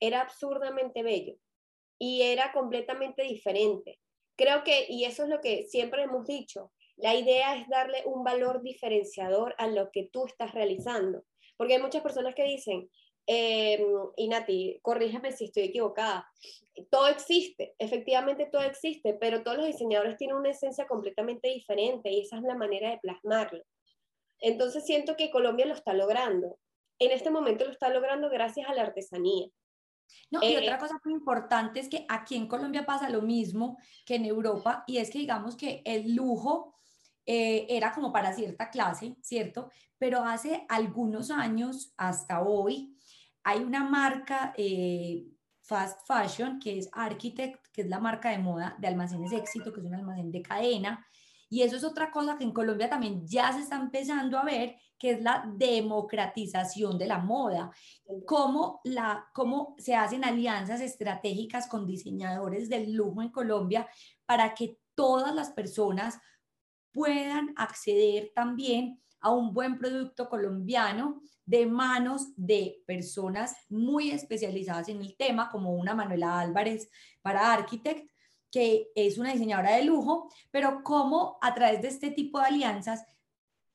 [0.00, 1.34] era absurdamente bello
[1.98, 4.00] y era completamente diferente.
[4.36, 8.24] Creo que, y eso es lo que siempre hemos dicho, la idea es darle un
[8.24, 11.24] valor diferenciador a lo que tú estás realizando.
[11.56, 12.90] Porque hay muchas personas que dicen,
[13.26, 13.84] eh,
[14.16, 16.26] y Nati, corrígeme si estoy equivocada,
[16.90, 22.22] todo existe, efectivamente todo existe, pero todos los diseñadores tienen una esencia completamente diferente y
[22.22, 23.62] esa es la manera de plasmarlo.
[24.38, 26.58] Entonces siento que Colombia lo está logrando.
[26.98, 29.48] En este momento lo está logrando gracias a la artesanía.
[30.30, 33.78] No, y otra eh, cosa muy importante es que aquí en Colombia pasa lo mismo
[34.04, 36.74] que en Europa y es que digamos que el lujo
[37.24, 39.70] eh, era como para cierta clase, ¿cierto?
[39.98, 42.96] Pero hace algunos años hasta hoy
[43.44, 45.26] hay una marca eh,
[45.62, 49.80] fast fashion que es Architect, que es la marca de moda de almacenes éxito, que
[49.80, 51.06] es un almacén de cadena.
[51.48, 54.76] Y eso es otra cosa que en Colombia también ya se está empezando a ver,
[54.98, 57.70] que es la democratización de la moda.
[58.24, 63.86] Cómo, la, cómo se hacen alianzas estratégicas con diseñadores del lujo en Colombia
[64.24, 66.18] para que todas las personas
[66.90, 75.00] puedan acceder también a un buen producto colombiano de manos de personas muy especializadas en
[75.00, 78.08] el tema, como una Manuela Álvarez para Architect,
[78.50, 83.04] que es una diseñadora de lujo, pero como a través de este tipo de alianzas,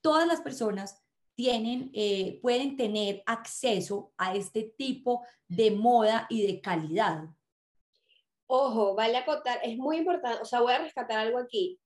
[0.01, 1.03] todas las personas
[1.35, 7.25] tienen, eh, pueden tener acceso a este tipo de moda y de calidad.
[8.47, 11.79] Ojo, vale acotar, es muy importante, o sea, voy a rescatar algo aquí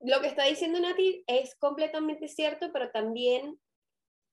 [0.00, 3.58] lo que está diciendo Nati es completamente cierto, pero también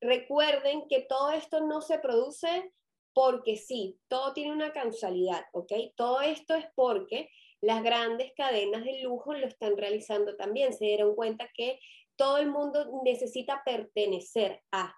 [0.03, 2.71] recuerden que todo esto no se produce
[3.13, 5.71] porque sí, todo tiene una causalidad, ¿ok?
[5.95, 7.29] Todo esto es porque
[7.61, 10.73] las grandes cadenas de lujo lo están realizando también.
[10.73, 11.79] Se dieron cuenta que
[12.15, 14.95] todo el mundo necesita pertenecer a.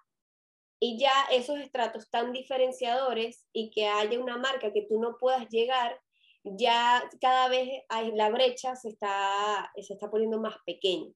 [0.80, 5.48] Y ya esos estratos tan diferenciadores y que haya una marca que tú no puedas
[5.48, 5.98] llegar,
[6.42, 7.68] ya cada vez
[8.14, 11.12] la brecha se está, se está poniendo más pequeña.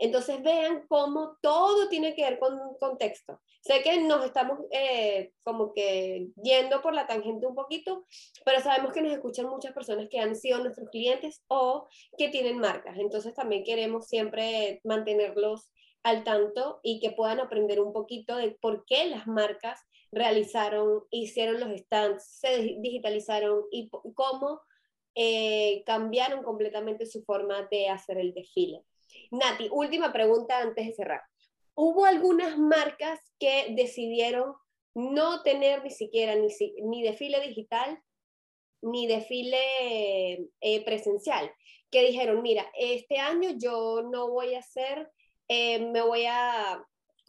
[0.00, 3.38] Entonces vean cómo todo tiene que ver con contexto.
[3.60, 8.06] Sé que nos estamos eh, como que yendo por la tangente un poquito,
[8.46, 11.86] pero sabemos que nos escuchan muchas personas que han sido nuestros clientes o
[12.16, 12.96] que tienen marcas.
[12.96, 15.70] Entonces también queremos siempre mantenerlos
[16.02, 19.80] al tanto y que puedan aprender un poquito de por qué las marcas
[20.10, 24.62] realizaron, hicieron los stands, se digitalizaron y cómo
[25.14, 28.82] eh, cambiaron completamente su forma de hacer el desfile.
[29.30, 31.22] Nati, última pregunta antes de cerrar.
[31.74, 34.54] ¿Hubo algunas marcas que decidieron
[34.94, 36.48] no tener ni siquiera ni,
[36.84, 37.98] ni desfile digital
[38.82, 41.50] ni desfile eh, presencial?
[41.90, 45.10] Que dijeron, mira, este año yo no voy a hacer,
[45.48, 46.84] eh, me voy a,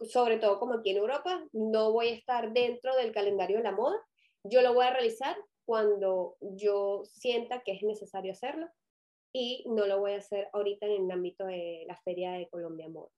[0.08, 3.72] sobre todo como aquí en Europa, no voy a estar dentro del calendario de la
[3.72, 3.96] moda,
[4.44, 8.68] yo lo voy a realizar cuando yo sienta que es necesario hacerlo
[9.32, 12.88] y no lo voy a hacer ahorita en el ámbito de la Feria de Colombia
[12.88, 13.10] Moda.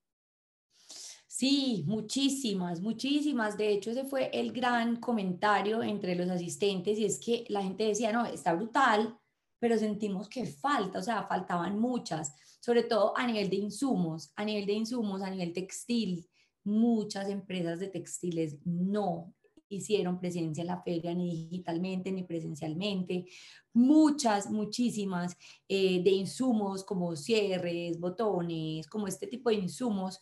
[1.27, 3.57] Sí, muchísimas, muchísimas.
[3.57, 7.83] De hecho, ese fue el gran comentario entre los asistentes y es que la gente
[7.83, 9.19] decía, no, está brutal,
[9.59, 14.45] pero sentimos que falta, o sea, faltaban muchas, sobre todo a nivel de insumos, a
[14.45, 16.29] nivel de insumos, a nivel textil.
[16.63, 19.33] Muchas empresas de textiles no
[19.69, 23.25] hicieron presencia en la feria ni digitalmente ni presencialmente.
[23.73, 25.37] Muchas, muchísimas
[25.67, 30.19] eh, de insumos como cierres, botones, como este tipo de insumos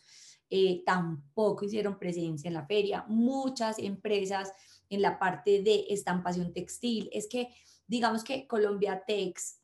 [0.50, 3.04] eh, tampoco hicieron presencia en la feria.
[3.08, 4.52] Muchas empresas
[4.88, 7.08] en la parte de estampación textil.
[7.12, 7.48] Es que,
[7.86, 9.60] digamos que Colombia Tex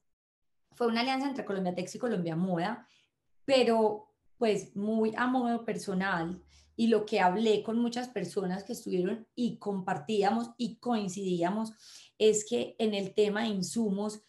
[0.72, 2.88] fue una alianza entre Colombia Tex y Colombia Moda,
[3.44, 6.42] pero pues muy a modo personal
[6.80, 11.74] y lo que hablé con muchas personas que estuvieron y compartíamos y coincidíamos
[12.16, 14.22] es que en el tema de insumos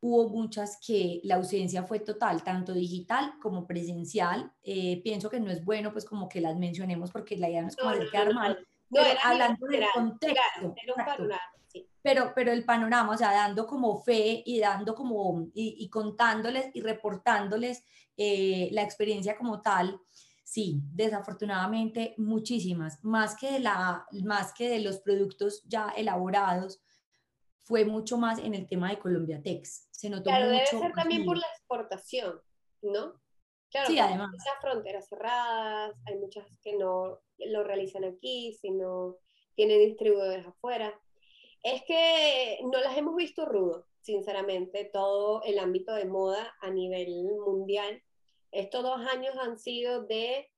[0.00, 4.52] hubo muchas que la ausencia fue total, tanto digital como presencial.
[4.64, 7.68] Eh, pienso que no es bueno pues como que las mencionemos porque la idea no
[7.68, 8.58] es como no, quedar mal,
[8.90, 10.74] pero hablando del contexto.
[12.02, 16.80] pero, pero el panorama, o sea, dando como fe y dando como, y, contándoles y
[16.80, 17.84] reportándoles
[18.16, 20.00] eh, la experiencia como tal,
[20.52, 26.82] sí, desafortunadamente muchísimas, más que, de la, más que de los productos ya elaborados,
[27.62, 29.88] fue mucho más en el tema de Colombia Tex.
[29.90, 32.38] Se notó claro, debe ser también por la exportación,
[32.82, 33.18] ¿no?
[33.70, 34.28] Claro, sí, además.
[34.30, 39.16] Hay muchas fronteras cerradas, hay muchas que no lo realizan aquí, sino
[39.54, 40.92] tienen distribuidores afuera.
[41.62, 47.24] Es que no las hemos visto rudo, sinceramente, todo el ámbito de moda a nivel
[47.46, 48.02] mundial.
[48.52, 50.48] Estos dos años han sido de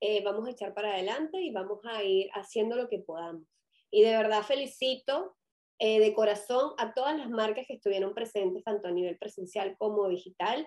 [0.00, 3.44] eh, vamos a echar para adelante y vamos a ir haciendo lo que podamos.
[3.90, 5.36] Y de verdad felicito
[5.78, 10.08] eh, de corazón a todas las marcas que estuvieron presentes, tanto a nivel presencial como
[10.08, 10.66] digital.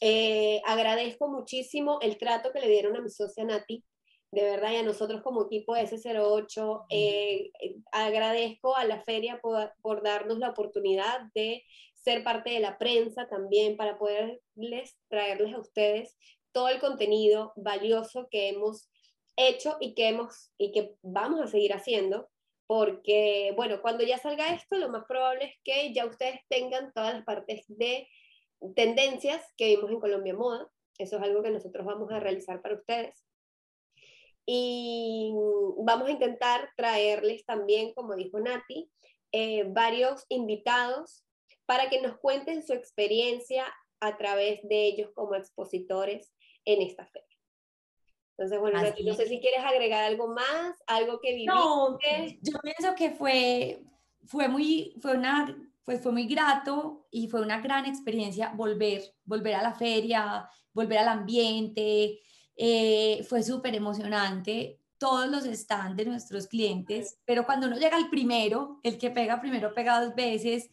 [0.00, 3.84] Eh, agradezco muchísimo el trato que le dieron a mi socia Nati,
[4.30, 6.86] de verdad, y a nosotros como equipo de S08.
[6.90, 7.50] Eh,
[7.92, 11.64] agradezco a la feria por, por, darnos la oportunidad de
[12.06, 16.16] ser parte de la prensa también para poderles traerles a ustedes
[16.52, 18.88] todo el contenido valioso que hemos
[19.34, 22.28] hecho y que, hemos, y que vamos a seguir haciendo
[22.68, 27.14] porque, bueno, cuando ya salga esto, lo más probable es que ya ustedes tengan todas
[27.14, 28.08] las partes de
[28.76, 30.70] tendencias que vimos en Colombia Moda.
[30.98, 33.24] Eso es algo que nosotros vamos a realizar para ustedes.
[34.46, 35.32] Y
[35.78, 38.88] vamos a intentar traerles también, como dijo Nati,
[39.32, 41.25] eh, varios invitados
[41.66, 43.66] para que nos cuenten su experiencia
[44.00, 46.32] a través de ellos como expositores
[46.64, 47.26] en esta feria.
[48.38, 51.54] Entonces, bueno, no sé si quieres agregar algo más, algo que viviste.
[51.54, 51.98] No,
[52.42, 53.82] yo pienso que fue,
[54.26, 59.54] fue, muy, fue, una, fue, fue muy grato y fue una gran experiencia volver, volver
[59.54, 62.20] a la feria, volver al ambiente.
[62.56, 68.08] Eh, fue súper emocionante todos los stands de nuestros clientes, pero cuando uno llega al
[68.08, 70.70] primero, el que pega primero pega dos veces,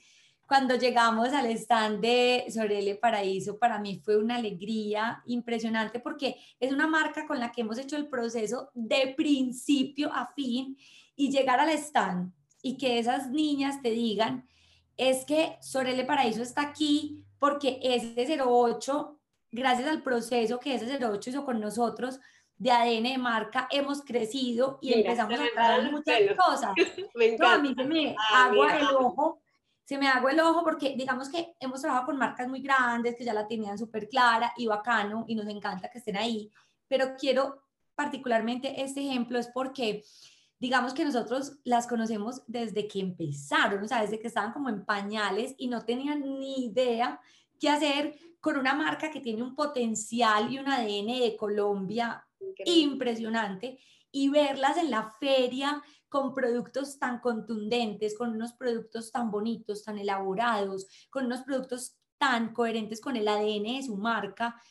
[0.53, 6.71] cuando llegamos al stand de Sorelle Paraíso, para mí fue una alegría impresionante porque es
[6.71, 10.77] una marca con la que hemos hecho el proceso de principio a fin
[11.15, 12.31] y llegar al stand
[12.61, 14.47] y que esas niñas te digan,
[14.95, 19.19] es que Sorelle Paraíso está aquí porque ese 08,
[19.51, 22.19] gracias al proceso que ese 08 hizo con nosotros,
[22.59, 26.73] de ADN de marca, hemos crecido y empezamos a traer muchas cosas.
[27.15, 29.42] me a mí se me ah, agua el ojo
[29.83, 33.25] se me hago el ojo porque digamos que hemos trabajado con marcas muy grandes que
[33.25, 36.49] ya la tenían súper clara y bacano y nos encanta que estén ahí,
[36.87, 37.63] pero quiero
[37.95, 40.03] particularmente este ejemplo es porque
[40.59, 44.85] digamos que nosotros las conocemos desde que empezaron, o sea, desde que estaban como en
[44.85, 47.19] pañales y no tenían ni idea
[47.59, 52.25] qué hacer con una marca que tiene un potencial y un ADN de Colombia
[52.65, 53.79] impresionante
[54.11, 55.81] y verlas en la feria
[56.13, 62.53] con productos tan contundentes, con unos productos tan bonitos, tan elaborados, con unos productos tan
[62.53, 64.61] coherentes con el ADN de su marca,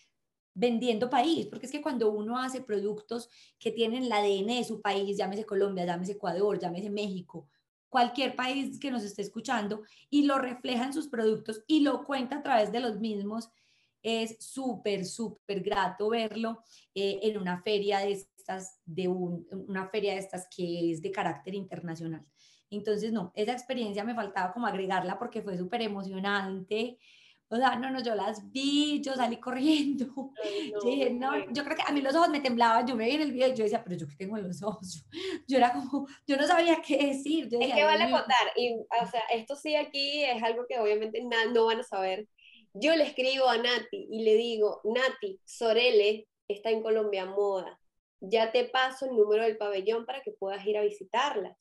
[0.55, 3.28] vendiendo país, porque es que cuando uno hace productos
[3.59, 7.49] que tienen el ADN de su país, llámese Colombia, llámese Ecuador, llámese México,
[7.88, 12.36] cualquier país que nos esté escuchando, y lo refleja en sus productos y lo cuenta
[12.36, 13.51] a través de los mismos,
[14.01, 16.62] es súper, súper grato verlo
[16.95, 18.24] eh, en una feria de
[18.84, 22.24] de una feria de estas que es de carácter internacional.
[22.70, 26.99] Entonces, no, esa experiencia me faltaba como agregarla porque fue súper emocionante.
[27.49, 30.07] O sea, no, no, yo las vi, yo salí corriendo.
[30.72, 33.16] yo dije, no, yo creo que a mí los ojos me temblaban, yo me vi
[33.16, 35.05] en el video y yo decía, pero yo qué tengo en los ojos.
[35.47, 37.49] Yo era como, yo no sabía qué decir.
[37.51, 41.22] es que vale contar, y o sea, esto sí aquí es algo que obviamente
[41.53, 42.26] no van a saber.
[42.72, 47.78] Yo le escribo a Nati y le digo, Nati, Sorele está en Colombia Moda.
[48.23, 51.57] Ya te paso el número del pabellón para que puedas ir a visitarlas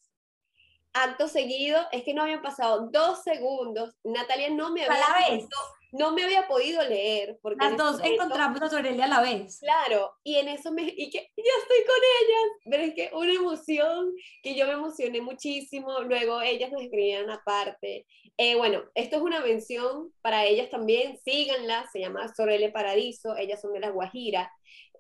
[0.93, 5.47] acto seguido, es que no habían pasado dos segundos, Natalia no me había,
[5.91, 7.38] no me había podido leer.
[7.41, 9.59] Porque Las dos encontramos a Sorelia a la vez.
[9.59, 13.34] Claro, y en eso me, y que yo estoy con ellas, pero es que una
[13.34, 18.05] emoción, que yo me emocioné muchísimo, luego ellas nos escribían aparte.
[18.38, 23.62] Eh, bueno, esto es una mención para ellas también, síganla, se llama Sorelia Paradiso, ellas
[23.62, 24.51] son de La Guajira,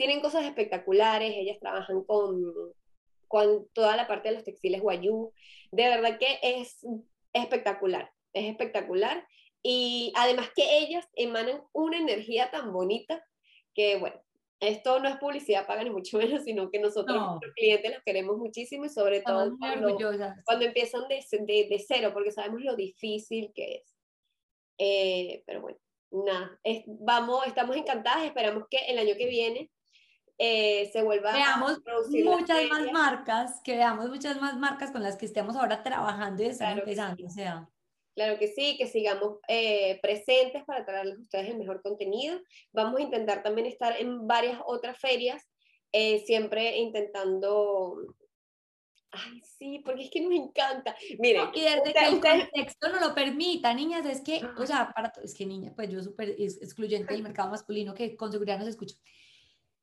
[0.01, 2.41] tienen cosas espectaculares, ellas trabajan con,
[3.27, 5.31] con toda la parte de los textiles guayú,
[5.71, 6.83] de verdad que es
[7.33, 9.27] espectacular, es espectacular.
[9.61, 13.23] Y además que ellas emanan una energía tan bonita
[13.75, 14.19] que, bueno,
[14.59, 18.37] esto no es publicidad paga ni mucho menos, sino que nosotros, nuestros clientes, los queremos
[18.39, 19.95] muchísimo y sobre todo cuando,
[20.45, 21.23] cuando, empiezan de,
[21.69, 23.95] de, cero, porque sabemos lo difícil que es.
[24.79, 25.77] Eh, pero bueno,
[26.09, 29.69] nada, vamos, estamos encantadas, esperamos que el año que viene
[30.43, 35.27] eh, se vuelva veamos muchas más marcas, que veamos muchas más marcas con las que
[35.27, 37.69] estemos ahora trabajando y están empezando, o sea.
[38.15, 42.39] Claro que sí, que sigamos eh, presentes para traerles a ustedes el mejor contenido.
[42.73, 45.47] Vamos a intentar también estar en varias otras ferias,
[45.91, 48.15] eh, siempre intentando...
[49.11, 50.95] Ay, sí, porque es que nos encanta.
[51.19, 55.13] Miren, y desde que el contexto no lo permita, niñas, es que, o sea, para,
[55.23, 58.71] es que niña, pues yo súper excluyente del mercado masculino que con seguridad no se
[58.71, 58.95] escucha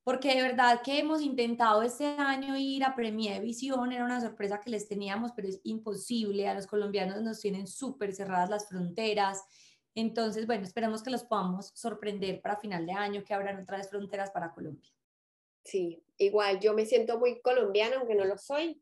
[0.09, 4.59] porque de verdad que hemos intentado este año ir a Premier Visión, era una sorpresa
[4.59, 9.45] que les teníamos, pero es imposible, a los colombianos nos tienen súper cerradas las fronteras,
[9.95, 14.31] entonces, bueno, esperamos que los podamos sorprender para final de año, que abran otras fronteras
[14.31, 14.91] para Colombia.
[15.63, 18.81] Sí, igual, yo me siento muy colombiana, aunque no lo soy,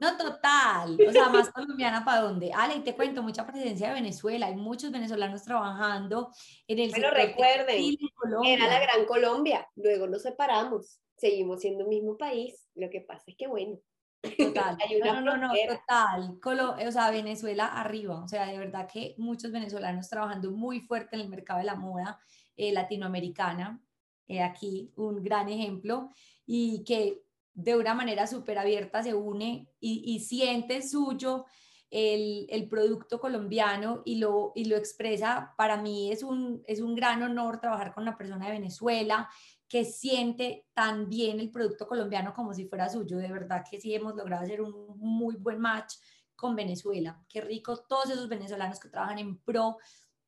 [0.00, 0.98] no, total.
[1.06, 2.52] O sea, más colombiana para dónde.
[2.52, 4.46] Ale, y te cuento, mucha presencia de Venezuela.
[4.46, 6.30] Hay muchos venezolanos trabajando
[6.66, 7.96] en el Pero recuerden,
[8.44, 9.66] era la gran Colombia.
[9.76, 11.00] Luego nos separamos.
[11.16, 12.68] Seguimos siendo un mismo país.
[12.74, 13.78] Lo que pasa es que, bueno.
[14.20, 14.76] Total.
[15.04, 16.38] no, no, no, total.
[16.86, 18.22] o sea, Venezuela arriba.
[18.22, 21.76] O sea, de verdad que muchos venezolanos trabajando muy fuerte en el mercado de la
[21.76, 22.20] moda
[22.56, 23.82] eh, latinoamericana.
[24.28, 26.10] Eh, aquí un gran ejemplo.
[26.44, 27.22] Y que
[27.54, 31.44] de una manera súper abierta se une y, siente suyo
[31.90, 35.54] el, producto colombiano y lo, y lo expresa.
[35.56, 39.28] Para mí es un, es un gran honor trabajar con una persona de Venezuela
[39.68, 43.16] que siente tan bien el producto colombiano como si fuera suyo.
[43.18, 45.94] De verdad que sí hemos logrado hacer un muy buen match
[46.36, 47.22] con Venezuela.
[47.28, 49.78] Qué rico todos esos venezolanos que trabajan en pro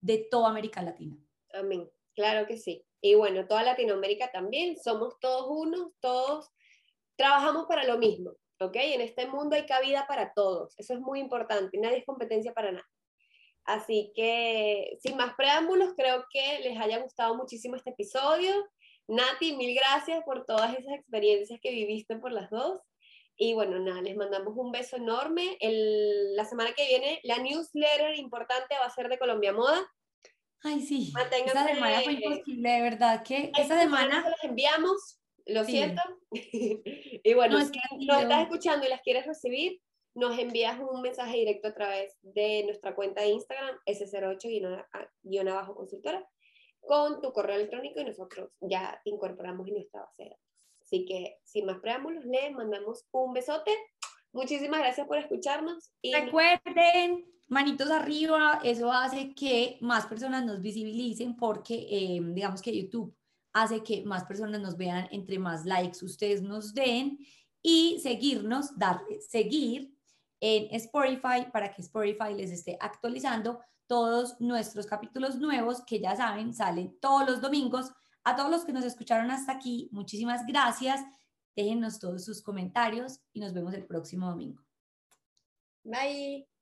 [0.00, 1.16] de toda América Latina.
[1.52, 2.86] Amén, claro que sí.
[3.00, 6.53] Y bueno, toda Latinoamérica también, somos todos unos, todos
[7.16, 8.76] trabajamos para lo mismo, ¿ok?
[8.76, 12.72] En este mundo hay cabida para todos, eso es muy importante, nadie es competencia para
[12.72, 12.86] nada.
[13.64, 18.52] Así que, sin más preámbulos, creo que les haya gustado muchísimo este episodio.
[19.08, 22.80] Nati, mil gracias por todas esas experiencias que viviste por las dos.
[23.36, 25.56] Y bueno, nada, les mandamos un beso enorme.
[25.60, 29.80] El, la semana que viene, la newsletter importante va a ser de Colombia Moda.
[30.62, 31.10] Ay, sí.
[31.14, 34.22] Manténganse, esa semana fue imposible, de verdad que esa semana...
[34.22, 36.02] Se los enviamos lo siento.
[36.30, 39.82] y bueno, si nos estás escuchando y las quieres recibir,
[40.14, 46.26] nos envías un mensaje directo a través de nuestra cuenta de Instagram, S08-consultora,
[46.80, 50.44] con tu correo electrónico y nosotros ya te incorporamos en nuestra base de datos.
[50.82, 53.72] Así que, sin más preámbulos, les mandamos un besote.
[54.32, 55.90] Muchísimas gracias por escucharnos.
[56.02, 62.76] Y Recuerden, manitos arriba, eso hace que más personas nos visibilicen porque, eh, digamos que
[62.76, 63.16] YouTube
[63.54, 67.18] hace que más personas nos vean, entre más likes ustedes nos den
[67.62, 69.96] y seguirnos, darle seguir
[70.40, 76.52] en Spotify para que Spotify les esté actualizando todos nuestros capítulos nuevos que ya saben,
[76.52, 77.92] salen todos los domingos.
[78.24, 81.00] A todos los que nos escucharon hasta aquí, muchísimas gracias.
[81.54, 84.62] Déjenos todos sus comentarios y nos vemos el próximo domingo.
[85.84, 86.53] Bye.